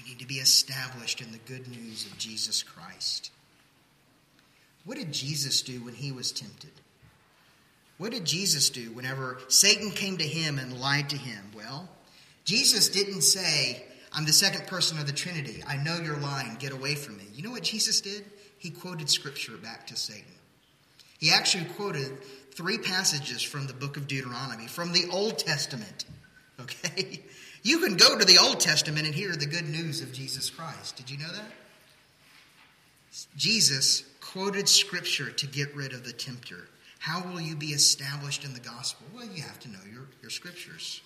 You 0.00 0.10
need 0.10 0.18
to 0.20 0.26
be 0.26 0.36
established 0.36 1.20
in 1.20 1.30
the 1.30 1.38
good 1.38 1.68
news 1.68 2.06
of 2.06 2.16
Jesus 2.16 2.62
Christ. 2.62 3.30
What 4.84 4.96
did 4.96 5.12
Jesus 5.12 5.60
do 5.60 5.84
when 5.84 5.94
he 5.94 6.10
was 6.10 6.32
tempted? 6.32 6.70
What 7.98 8.12
did 8.12 8.24
Jesus 8.24 8.70
do 8.70 8.92
whenever 8.92 9.38
Satan 9.48 9.90
came 9.90 10.16
to 10.16 10.24
him 10.24 10.58
and 10.58 10.80
lied 10.80 11.10
to 11.10 11.18
him? 11.18 11.50
Well, 11.54 11.88
Jesus 12.44 12.88
didn't 12.88 13.20
say, 13.20 13.84
I'm 14.12 14.24
the 14.24 14.32
second 14.32 14.66
person 14.66 14.98
of 14.98 15.06
the 15.06 15.12
Trinity. 15.12 15.62
I 15.68 15.76
know 15.76 15.98
you're 16.02 16.16
lying. 16.16 16.56
Get 16.58 16.72
away 16.72 16.94
from 16.94 17.18
me. 17.18 17.24
You 17.34 17.42
know 17.42 17.50
what 17.50 17.62
Jesus 17.62 18.00
did? 18.00 18.24
He 18.58 18.70
quoted 18.70 19.10
scripture 19.10 19.56
back 19.58 19.86
to 19.88 19.96
Satan. 19.96 20.32
He 21.18 21.30
actually 21.30 21.66
quoted 21.76 22.22
three 22.54 22.78
passages 22.78 23.42
from 23.42 23.66
the 23.66 23.74
book 23.74 23.98
of 23.98 24.06
Deuteronomy, 24.06 24.66
from 24.66 24.92
the 24.92 25.08
Old 25.12 25.38
Testament. 25.38 26.04
Okay? 26.60 27.22
You 27.62 27.80
can 27.80 27.96
go 27.96 28.18
to 28.18 28.24
the 28.24 28.38
Old 28.38 28.60
Testament 28.60 29.06
and 29.06 29.14
hear 29.14 29.32
the 29.32 29.46
good 29.46 29.68
news 29.68 30.00
of 30.00 30.12
Jesus 30.12 30.48
Christ. 30.48 30.96
Did 30.96 31.10
you 31.10 31.18
know 31.18 31.32
that? 31.32 31.52
Jesus 33.36 34.04
quoted 34.20 34.68
Scripture 34.68 35.30
to 35.30 35.46
get 35.46 35.74
rid 35.74 35.92
of 35.92 36.04
the 36.04 36.12
tempter. 36.12 36.68
How 37.00 37.22
will 37.22 37.40
you 37.40 37.56
be 37.56 37.68
established 37.68 38.44
in 38.44 38.54
the 38.54 38.60
gospel? 38.60 39.06
Well, 39.14 39.26
you 39.26 39.42
have 39.42 39.58
to 39.60 39.68
know 39.68 39.80
your, 39.92 40.06
your 40.22 40.30
Scriptures. 40.30 41.00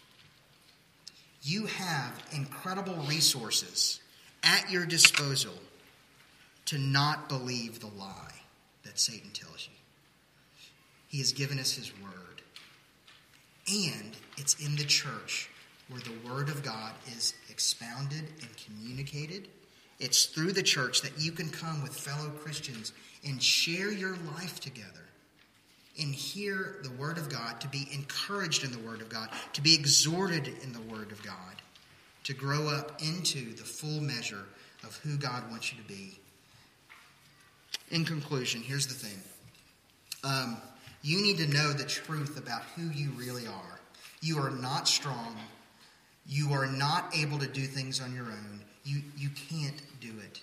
You 1.43 1.67
have 1.67 2.23
incredible 2.33 2.97
resources 3.09 4.01
at 4.43 4.71
your 4.71 4.87
disposal 4.87 5.55
to 6.67 6.79
not 6.79 7.29
believe 7.29 7.81
the 7.81 7.87
lie 7.99 8.33
that 8.85 8.99
Satan 8.99 9.31
tells 9.33 9.69
you. 9.69 9.77
He 11.09 11.19
has 11.19 11.33
given 11.33 11.59
us 11.59 11.73
his 11.73 11.93
word. 12.03 12.43
And 13.69 14.17
it's 14.37 14.55
in 14.55 14.77
the 14.77 14.85
church 14.85 15.49
where 15.88 16.01
the 16.01 16.29
Word 16.29 16.49
of 16.49 16.62
God 16.62 16.92
is 17.16 17.35
expounded 17.51 18.25
and 18.40 18.51
communicated. 18.57 19.49
It's 20.01 20.27
through 20.27 20.53
the 20.53 20.62
church 20.62 21.03
that 21.03 21.18
you 21.18 21.33
can 21.33 21.51
come 21.51 21.83
with 21.83 21.97
fellow 21.97 22.31
Christians 22.31 22.92
and 23.27 23.42
share 23.42 23.92
your 23.92 24.16
life 24.37 24.61
together 24.61 25.05
and 26.01 26.14
hear 26.14 26.77
the 26.83 26.90
Word 26.90 27.18
of 27.18 27.29
God, 27.29 27.61
to 27.61 27.68
be 27.68 27.88
encouraged 27.92 28.64
in 28.64 28.73
the 28.73 28.79
Word 28.79 29.01
of 29.01 29.09
God, 29.09 29.29
to 29.53 29.62
be 29.62 29.75
exhorted 29.75 30.49
in 30.62 30.73
the 30.73 30.81
Word 30.81 31.12
of 31.12 31.23
God, 31.23 31.62
to 32.25 32.35
grow 32.35 32.68
up 32.68 33.01
into 33.01 33.55
the 33.55 33.62
full 33.62 34.01
measure 34.01 34.47
of 34.83 34.97
who 34.99 35.16
God 35.16 35.49
wants 35.51 35.73
you 35.73 35.81
to 35.81 35.88
be. 35.88 36.18
In 37.90 38.05
conclusion, 38.05 38.62
here's 38.62 38.87
the 38.87 38.94
thing 38.94 39.18
um, 40.25 40.57
you 41.03 41.23
need 41.23 41.37
to 41.37 41.47
know 41.47 41.73
the 41.73 41.85
truth 41.85 42.38
about 42.38 42.62
who 42.75 42.88
you 42.88 43.11
really 43.11 43.47
are. 43.47 43.81
You 44.20 44.38
are 44.38 44.51
not 44.51 44.88
strong 44.88 45.37
you 46.26 46.52
are 46.52 46.66
not 46.66 47.14
able 47.16 47.38
to 47.38 47.46
do 47.46 47.62
things 47.62 48.00
on 48.00 48.14
your 48.14 48.24
own. 48.24 48.60
You, 48.84 49.02
you 49.16 49.30
can't 49.30 49.80
do 50.00 50.12
it. 50.24 50.40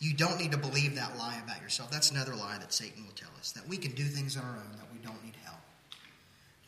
You 0.00 0.14
don't 0.14 0.38
need 0.38 0.52
to 0.52 0.58
believe 0.58 0.94
that 0.94 1.18
lie 1.18 1.40
about 1.44 1.60
yourself. 1.60 1.90
That's 1.90 2.10
another 2.10 2.34
lie 2.34 2.56
that 2.58 2.72
Satan 2.72 3.04
will 3.04 3.14
tell 3.14 3.30
us 3.38 3.52
that 3.52 3.66
we 3.68 3.76
can 3.76 3.92
do 3.92 4.04
things 4.04 4.36
on 4.36 4.44
our 4.44 4.50
own, 4.50 4.76
that 4.76 4.86
we 4.92 4.98
don't 5.04 5.22
need 5.24 5.34
help. 5.44 5.58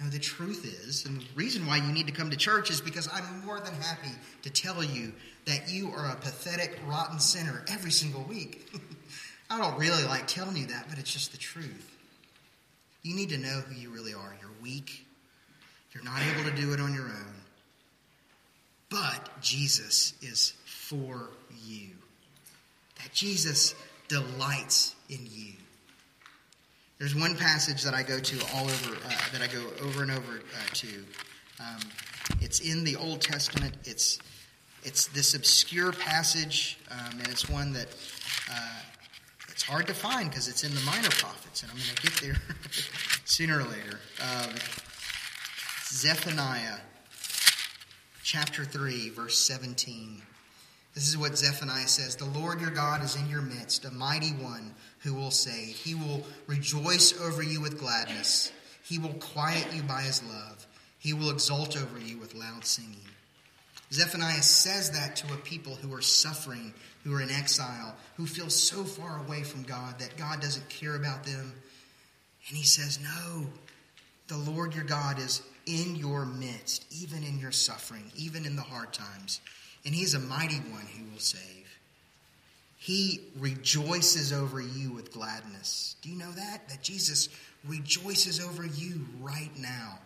No, 0.01 0.09
the 0.09 0.19
truth 0.19 0.65
is, 0.65 1.05
and 1.05 1.21
the 1.21 1.27
reason 1.35 1.67
why 1.67 1.77
you 1.77 1.93
need 1.93 2.07
to 2.07 2.13
come 2.13 2.31
to 2.31 2.37
church 2.37 2.71
is 2.71 2.81
because 2.81 3.09
I'm 3.13 3.45
more 3.45 3.61
than 3.61 3.75
happy 3.75 4.11
to 4.43 4.51
tell 4.51 4.83
you 4.83 5.13
that 5.45 5.69
you 5.69 5.91
are 5.91 6.07
a 6.07 6.17
pathetic, 6.17 6.79
rotten 6.87 7.21
sinner 7.21 7.63
every 7.69 7.91
single 7.91 8.23
week. 8.23 8.73
I 9.51 9.59
don't 9.61 9.79
really 9.79 10.05
like 10.05 10.27
telling 10.27 10.57
you 10.57 10.67
that, 10.67 10.87
but 10.89 10.99
it's 10.99 11.13
just 11.13 11.33
the 11.33 11.39
truth. 11.39 11.91
You 13.03 13.15
need 13.15 13.29
to 13.29 13.39
know 13.39 13.61
who 13.61 13.75
you 13.75 13.91
really 13.91 14.15
are. 14.15 14.37
You're 14.41 14.51
weak, 14.63 15.07
you're 15.93 16.05
not 16.05 16.21
able 16.23 16.49
to 16.49 16.57
do 16.57 16.73
it 16.73 16.81
on 16.81 16.95
your 16.95 17.05
own. 17.05 17.40
But 18.91 19.41
Jesus 19.41 20.15
is 20.21 20.55
for 20.65 21.31
you. 21.65 21.91
That 22.97 23.13
Jesus 23.13 23.75
delights 24.09 24.97
in 25.09 25.21
you. 25.31 25.53
There's 26.99 27.15
one 27.15 27.37
passage 27.37 27.83
that 27.85 27.95
I 27.95 28.03
go 28.03 28.19
to 28.19 28.47
all 28.55 28.65
over, 28.65 28.95
uh, 28.95 29.11
that 29.33 29.41
I 29.41 29.47
go 29.47 29.65
over 29.83 30.03
and 30.03 30.11
over 30.11 30.37
uh, 30.39 30.75
to. 30.75 30.89
Um, 31.61 31.81
it's 32.41 32.61
in 32.61 32.85
the 32.85 32.97
Old 32.97 33.21
Testament. 33.21 33.75
It's 33.85 34.19
it's 34.83 35.07
this 35.09 35.35
obscure 35.35 35.93
passage, 35.93 36.79
um, 36.91 37.19
and 37.19 37.29
it's 37.29 37.49
one 37.49 37.73
that 37.75 37.89
uh, 38.51 38.81
it's 39.49 39.63
hard 39.63 39.87
to 39.89 39.95
find 39.95 40.31
because 40.31 40.49
it's 40.49 40.65
in 40.65 40.75
the 40.75 40.81
minor 40.81 41.11
prophets, 41.11 41.63
and 41.63 41.71
I'm 41.71 41.77
going 41.77 41.97
to 41.97 42.03
get 42.03 42.15
there 42.15 42.37
sooner 43.25 43.61
or 43.61 43.65
later. 43.65 44.01
Um, 44.21 44.55
Zephaniah 45.87 46.79
chapter 48.33 48.65
3, 48.65 49.11
verse 49.11 49.37
17. 49.41 50.23
This 50.95 51.09
is 51.09 51.19
what 51.19 51.37
Zephaniah 51.37 51.89
says 51.89 52.15
The 52.15 52.27
Lord 52.27 52.61
your 52.61 52.71
God 52.71 53.03
is 53.03 53.17
in 53.17 53.29
your 53.29 53.43
midst, 53.43 53.85
a 53.85 53.91
mighty 53.91 54.31
one 54.31 54.73
who 55.01 55.15
will 55.15 55.33
save. 55.33 55.75
He 55.75 55.97
will 55.97 56.25
rejoice 56.47 57.21
over 57.21 57.43
you 57.43 57.61
with 57.61 57.81
gladness. 57.81 58.53
He 58.85 59.01
will 59.01 59.15
quiet 59.15 59.67
you 59.75 59.83
by 59.83 60.03
his 60.03 60.23
love. 60.23 60.65
He 61.01 61.13
will 61.13 61.31
exult 61.31 61.77
over 61.77 61.99
you 61.99 62.19
with 62.19 62.37
loud 62.37 62.65
singing. 62.65 63.01
Zephaniah 63.93 64.43
says 64.43 64.93
that 64.93 65.17
to 65.17 65.35
a 65.35 65.39
people 65.39 65.75
who 65.75 65.93
are 65.93 66.01
suffering, 66.01 66.73
who 67.03 67.13
are 67.13 67.23
in 67.23 67.33
exile, 67.33 67.97
who 68.17 68.27
feel 68.27 68.49
so 68.49 68.85
far 68.85 69.19
away 69.27 69.43
from 69.43 69.65
God 69.65 69.99
that 69.99 70.17
God 70.17 70.41
doesn't 70.41 70.69
care 70.69 70.95
about 70.95 71.25
them. 71.25 71.53
And 72.49 72.57
he 72.57 72.63
says, 72.63 73.01
No, 73.03 73.49
the 74.29 74.53
Lord 74.53 74.77
your 74.77 74.85
God 74.85 75.19
is 75.19 75.43
in 75.71 75.97
your 75.97 76.25
midst, 76.25 76.87
even 76.91 77.23
in 77.23 77.39
your 77.39 77.53
suffering, 77.53 78.11
even 78.17 78.45
in 78.47 78.57
the 78.57 78.63
hard 78.63 78.93
times. 78.93 79.41
And 79.85 79.95
He's 79.95 80.15
a 80.15 80.19
mighty 80.19 80.57
one 80.57 80.87
who 80.97 81.11
will 81.13 81.21
save. 81.21 81.79
He 82.77 83.21
rejoices 83.39 84.33
over 84.33 84.61
you 84.61 84.91
with 84.93 85.13
gladness. 85.13 85.97
Do 86.03 86.09
you 86.09 86.19
know 86.19 86.33
that? 86.33 86.69
That 86.69 86.83
Jesus 86.83 87.29
rejoices 87.67 88.41
over 88.41 88.65
you 88.65 89.07
right 89.21 89.51
now. 89.59 89.99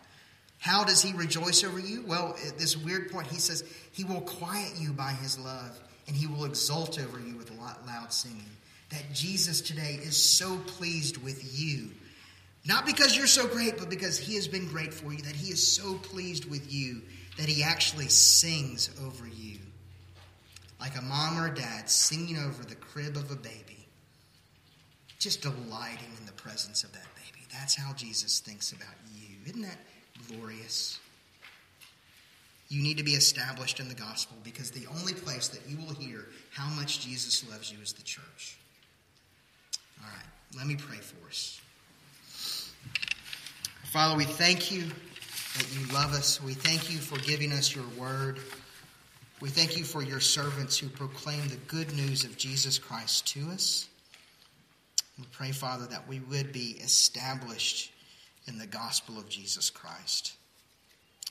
How 0.58 0.84
does 0.84 1.02
He 1.02 1.12
rejoice 1.12 1.62
over 1.62 1.78
you? 1.78 2.04
Well, 2.06 2.36
at 2.46 2.58
this 2.58 2.76
weird 2.76 3.10
point, 3.10 3.28
He 3.28 3.38
says 3.38 3.64
He 3.92 4.04
will 4.04 4.22
quiet 4.22 4.72
you 4.78 4.92
by 4.92 5.12
His 5.12 5.38
love, 5.38 5.78
and 6.08 6.16
He 6.16 6.26
will 6.26 6.44
exult 6.44 7.00
over 7.00 7.18
you 7.20 7.36
with 7.36 7.50
loud 7.52 8.12
singing. 8.12 8.50
that 8.90 9.12
Jesus 9.12 9.60
today 9.60 9.98
is 10.02 10.16
so 10.16 10.56
pleased 10.66 11.16
with 11.18 11.58
you. 11.58 11.90
Not 12.66 12.86
because 12.86 13.16
you're 13.16 13.26
so 13.26 13.46
great, 13.46 13.78
but 13.78 13.90
because 13.90 14.18
he 14.18 14.34
has 14.36 14.48
been 14.48 14.66
great 14.68 14.94
for 14.94 15.12
you, 15.12 15.22
that 15.22 15.36
he 15.36 15.52
is 15.52 15.66
so 15.66 15.94
pleased 15.94 16.50
with 16.50 16.72
you 16.72 17.02
that 17.36 17.48
he 17.48 17.62
actually 17.62 18.08
sings 18.08 18.90
over 19.04 19.26
you. 19.26 19.58
Like 20.80 20.96
a 20.98 21.02
mom 21.02 21.38
or 21.38 21.48
a 21.48 21.54
dad 21.54 21.90
singing 21.90 22.38
over 22.38 22.64
the 22.64 22.74
crib 22.74 23.16
of 23.16 23.30
a 23.30 23.36
baby, 23.36 23.86
just 25.18 25.42
delighting 25.42 26.10
in 26.18 26.26
the 26.26 26.32
presence 26.32 26.84
of 26.84 26.92
that 26.92 27.06
baby. 27.14 27.44
That's 27.52 27.74
how 27.74 27.92
Jesus 27.94 28.40
thinks 28.40 28.72
about 28.72 28.94
you. 29.14 29.36
Isn't 29.46 29.62
that 29.62 29.78
glorious? 30.28 30.98
You 32.68 32.82
need 32.82 32.98
to 32.98 33.04
be 33.04 33.12
established 33.12 33.78
in 33.78 33.88
the 33.88 33.94
gospel 33.94 34.36
because 34.42 34.70
the 34.70 34.86
only 34.98 35.12
place 35.12 35.48
that 35.48 35.60
you 35.68 35.76
will 35.76 35.94
hear 35.94 36.26
how 36.50 36.68
much 36.74 37.00
Jesus 37.06 37.48
loves 37.50 37.70
you 37.70 37.78
is 37.82 37.92
the 37.92 38.02
church. 38.02 38.56
All 40.02 40.10
right, 40.10 40.26
let 40.56 40.66
me 40.66 40.76
pray 40.76 40.96
for 40.96 41.28
us. 41.28 41.60
Father, 43.94 44.16
we 44.16 44.24
thank 44.24 44.72
you 44.72 44.82
that 45.56 45.68
you 45.72 45.86
love 45.94 46.14
us. 46.14 46.42
We 46.42 46.54
thank 46.54 46.90
you 46.90 46.98
for 46.98 47.16
giving 47.20 47.52
us 47.52 47.76
your 47.76 47.84
word. 47.96 48.40
We 49.40 49.50
thank 49.50 49.78
you 49.78 49.84
for 49.84 50.02
your 50.02 50.18
servants 50.18 50.76
who 50.76 50.88
proclaim 50.88 51.46
the 51.46 51.60
good 51.68 51.94
news 51.94 52.24
of 52.24 52.36
Jesus 52.36 52.76
Christ 52.76 53.28
to 53.34 53.50
us. 53.50 53.86
We 55.16 55.26
pray, 55.30 55.52
Father, 55.52 55.86
that 55.86 56.08
we 56.08 56.18
would 56.18 56.52
be 56.52 56.76
established 56.82 57.92
in 58.48 58.58
the 58.58 58.66
gospel 58.66 59.16
of 59.16 59.28
Jesus 59.28 59.70
Christ. 59.70 60.32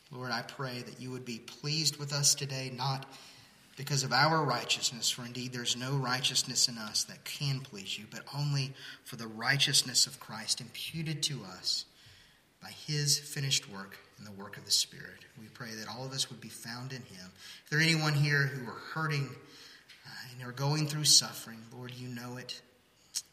Lord, 0.10 0.32
I 0.32 0.44
pray 0.44 0.84
that 0.84 1.02
you 1.02 1.12
would 1.12 1.26
be 1.26 1.40
pleased 1.40 1.98
with 1.98 2.14
us 2.14 2.34
today, 2.34 2.72
not 2.74 3.06
because 3.76 4.06
of 4.06 4.14
our 4.14 4.42
righteousness, 4.42 5.10
for 5.10 5.26
indeed 5.26 5.52
there's 5.52 5.76
no 5.76 5.98
righteousness 5.98 6.70
in 6.70 6.78
us 6.78 7.04
that 7.04 7.26
can 7.26 7.60
please 7.60 8.00
you, 8.00 8.06
but 8.10 8.24
only 8.34 8.72
for 9.04 9.18
the 9.18 9.28
righteousness 9.28 10.08
of 10.08 10.22
Christ 10.22 10.62
imputed 10.62 11.22
to 11.24 11.42
us 11.44 11.84
by 12.64 12.70
his 12.70 13.20
finished 13.20 13.70
work 13.70 13.98
and 14.18 14.26
the 14.26 14.32
work 14.32 14.58
of 14.58 14.66
the 14.66 14.72
Spirit. 14.72 15.20
We 15.40 15.48
pray 15.54 15.72
that 15.76 15.88
all 15.88 16.06
of 16.06 16.14
us 16.14 16.30
would 16.30 16.42
be 16.42 16.50
found 16.50 16.92
in 16.92 17.02
him. 17.02 17.32
If 17.64 17.70
there 17.70 17.80
anyone 17.80 18.14
here 18.14 18.44
who 18.44 18.68
are 18.68 18.80
hurting 18.94 19.30
uh, 20.06 20.10
and 20.32 20.48
are 20.48 20.54
going 20.54 20.88
through 20.88 21.06
suffering, 21.06 21.60
Lord, 21.76 21.92
you 21.96 22.08
know 22.08 22.38
it. 22.38 22.62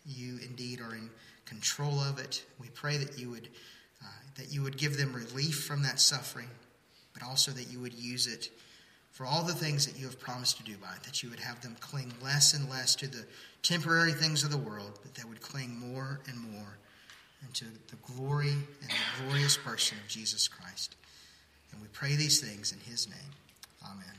You 0.05 0.38
indeed 0.45 0.81
are 0.81 0.95
in 0.95 1.09
control 1.47 2.01
of 2.01 2.19
it. 2.19 2.45
We 2.61 2.69
pray 2.69 2.97
that 2.97 3.19
you 3.19 3.31
would 3.31 3.49
uh, 4.03 4.09
that 4.37 4.53
you 4.53 4.62
would 4.62 4.77
give 4.77 4.97
them 4.97 5.12
relief 5.12 5.64
from 5.64 5.83
that 5.85 6.01
suffering 6.01 6.49
but 7.12 7.23
also 7.23 7.51
that 7.53 7.71
you 7.71 7.81
would 7.81 7.95
use 7.95 8.27
it 8.27 8.51
for 9.11 9.27
all 9.27 9.43
the 9.43 9.55
things 9.55 9.87
that 9.87 9.99
you 9.99 10.07
have 10.07 10.19
promised 10.21 10.57
to 10.59 10.62
do 10.62 10.77
by 10.81 10.88
it, 10.95 11.03
that 11.03 11.23
you 11.23 11.31
would 11.31 11.40
have 11.40 11.61
them 11.61 11.77
cling 11.81 12.12
less 12.23 12.55
and 12.55 12.71
less 12.71 12.95
to 12.97 13.09
the 13.09 13.27
temporary 13.62 14.12
things 14.12 14.45
of 14.45 14.51
the 14.51 14.57
world, 14.57 14.99
but 15.03 15.14
they 15.14 15.29
would 15.29 15.40
cling 15.40 15.79
more 15.79 16.21
and 16.29 16.38
more 16.53 16.79
into 17.46 17.66
the 17.88 17.96
glory 18.12 18.50
and 18.50 18.90
the 18.90 19.24
glorious 19.24 19.57
person 19.57 19.98
of 20.03 20.09
Jesus 20.09 20.48
Christ. 20.48 20.96
And 21.72 21.81
we 21.81 21.88
pray 21.88 22.16
these 22.16 22.40
things 22.40 22.72
in 22.72 22.81
his 22.81 23.09
name. 23.09 23.18
Amen. 23.85 24.14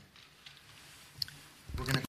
We're 1.78 1.84
going 1.84 1.96
to 1.96 2.00